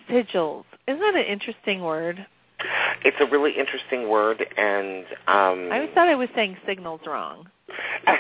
[0.09, 0.65] Sigils.
[0.87, 2.27] Isn't that an interesting word?
[3.05, 7.49] It's a really interesting word, and um, I always thought I was saying signals wrong.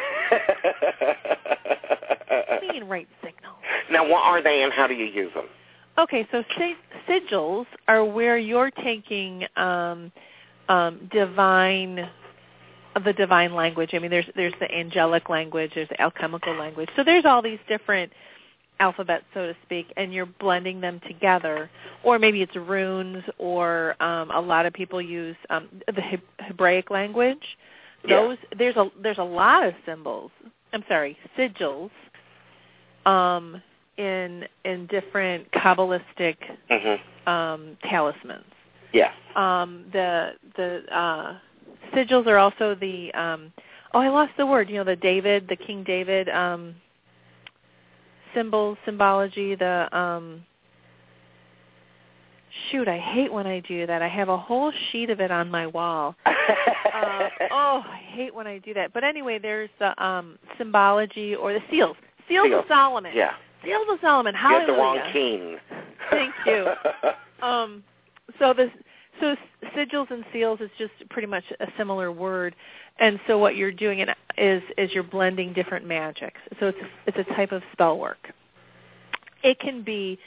[2.32, 3.56] What do you mean right signals?
[3.90, 5.46] now, what are they, and how do you use them?
[5.98, 6.76] Okay, so sig-
[7.08, 10.10] sigils are where you're taking um,
[10.68, 12.08] um, divine,
[13.04, 13.90] the divine language.
[13.92, 16.88] I mean, there's there's the angelic language, there's the alchemical language.
[16.96, 18.12] So there's all these different
[18.80, 21.70] alphabets, so to speak, and you're blending them together.
[22.04, 26.90] Or maybe it's runes, or um, a lot of people use um, the He- Hebraic
[26.90, 27.42] language.
[28.06, 28.16] Yeah.
[28.16, 30.30] Those there's a there's a lot of symbols.
[30.72, 31.90] I'm sorry, sigils.
[33.06, 33.62] Um,
[33.98, 36.36] in in different kabbalistic
[36.68, 38.44] hmm um, talismans.
[38.92, 39.12] Yes.
[39.36, 41.38] Um, the the uh,
[41.94, 43.52] sigils are also the um,
[43.94, 44.68] oh I lost the word.
[44.68, 46.74] You know the David, the King David um,
[48.34, 49.54] symbols, symbology.
[49.54, 50.44] The um,
[52.70, 54.02] shoot, I hate when I do that.
[54.02, 56.14] I have a whole sheet of it on my wall.
[56.92, 58.92] Uh, oh, I hate when I do that.
[58.92, 61.96] But anyway, there's the um, symbology or the seals.
[62.28, 62.60] Seals, Seals.
[62.60, 63.12] of Solomon.
[63.14, 63.32] yeah.
[63.64, 64.34] Seals of Solomon.
[64.34, 64.66] You Hallelujah.
[64.66, 65.56] the wrong king.
[66.10, 66.66] Thank you.
[67.42, 67.82] Um,
[68.38, 68.70] so the
[69.20, 69.34] so
[69.76, 72.54] sigils and seals is just pretty much a similar word,
[73.02, 74.06] and so what you're doing
[74.38, 76.40] is is you're blending different magics.
[76.60, 78.32] So it's it's a type of spell work.
[79.42, 80.18] It can be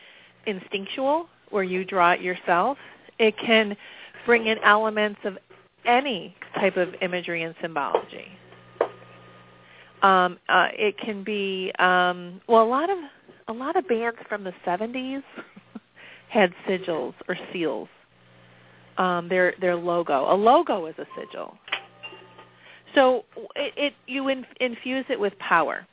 [0.45, 2.77] instinctual, where you draw it yourself.
[3.17, 3.77] It can
[4.25, 5.37] bring in elements of
[5.85, 8.27] any type of imagery and symbology.
[10.01, 12.97] Um, uh, it can be um, well a lot of
[13.47, 15.23] a lot of bands from the 70s
[16.29, 17.87] had sigils or seals.
[18.97, 20.33] Um, their their logo.
[20.33, 21.57] A logo is a sigil.
[22.95, 23.25] So
[23.55, 25.85] it, it you in, infuse it with power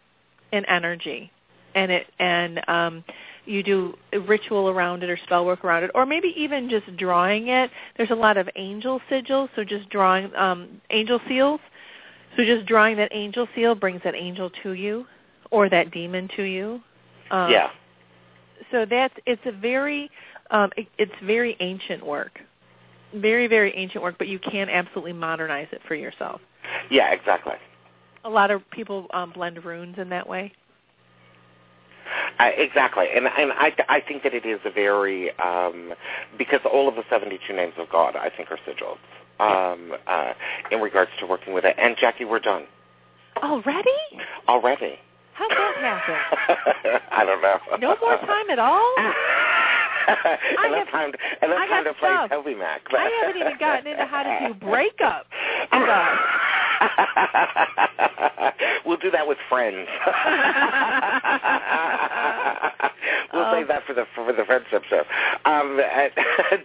[0.53, 1.31] and energy,
[1.75, 3.05] and it and um,
[3.45, 6.97] you do a ritual around it or spell work around it, or maybe even just
[6.97, 7.71] drawing it.
[7.97, 11.61] There's a lot of angel sigils, so just drawing um, angel seals.
[12.37, 15.07] So just drawing that angel seal brings that angel to you,
[15.51, 16.81] or that demon to you.
[17.31, 17.71] Um, yeah.
[18.71, 20.11] So that's it's a very
[20.51, 22.39] um, it, it's very ancient work,
[23.15, 26.41] very very ancient work, but you can absolutely modernize it for yourself.
[26.91, 27.55] Yeah, exactly.
[28.25, 30.53] A lot of people um, blend runes in that way.
[32.39, 35.95] Uh, exactly, and and I I think that it is a very um,
[36.37, 38.99] because all of the seventy two names of God I think are sigils
[39.41, 40.33] um, uh,
[40.71, 41.75] in regards to working with it.
[41.79, 42.65] And Jacki, we're done.
[43.43, 43.91] Already?
[44.49, 44.99] Already.
[45.35, 47.01] How'd that happen?
[47.11, 47.59] I don't know.
[47.81, 48.95] No more time at all.
[50.67, 51.13] enough have, time.
[51.13, 52.81] To, enough time to play TobyMac.
[52.93, 55.27] I haven't even gotten into how to do breakup.
[58.87, 59.89] we'll do that with friends.
[63.33, 63.53] we'll oh.
[63.53, 65.03] save that for the for the friendship show.
[65.45, 65.79] Um,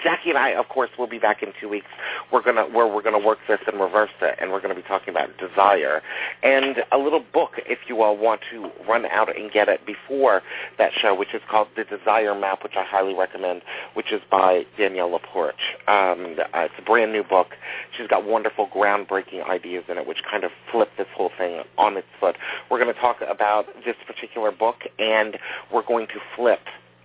[0.04, 1.88] Jacki and I, of course, will be back in two weeks.
[2.32, 5.10] We're gonna where we're gonna work this and reverse it, and we're gonna be talking
[5.10, 6.02] about desire
[6.44, 10.42] and a little book if you all want to run out and get it before
[10.78, 13.62] that show, which is called The Desire Map, which I highly recommend,
[13.94, 15.56] which is by Danielle LaPorte.
[15.88, 17.56] Um, uh, it's a brand new book.
[17.98, 21.96] She's got wonderful, groundbreaking ideas in it, which kind of flip this whole thing on
[21.98, 22.36] its foot.
[22.72, 25.38] We're going to talk about this particular book, and
[25.72, 26.62] we're going to flip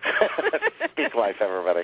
[0.92, 1.84] Speak life, everybody.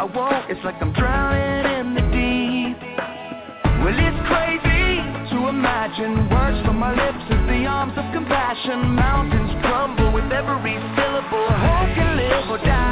[0.00, 2.78] It's like I'm drowning in the deep.
[3.82, 5.02] Well, it's crazy
[5.34, 8.94] to imagine words from my lips as the arms of compassion.
[8.94, 11.50] Mountains crumble with every syllable.
[11.50, 12.87] Hope can live or die.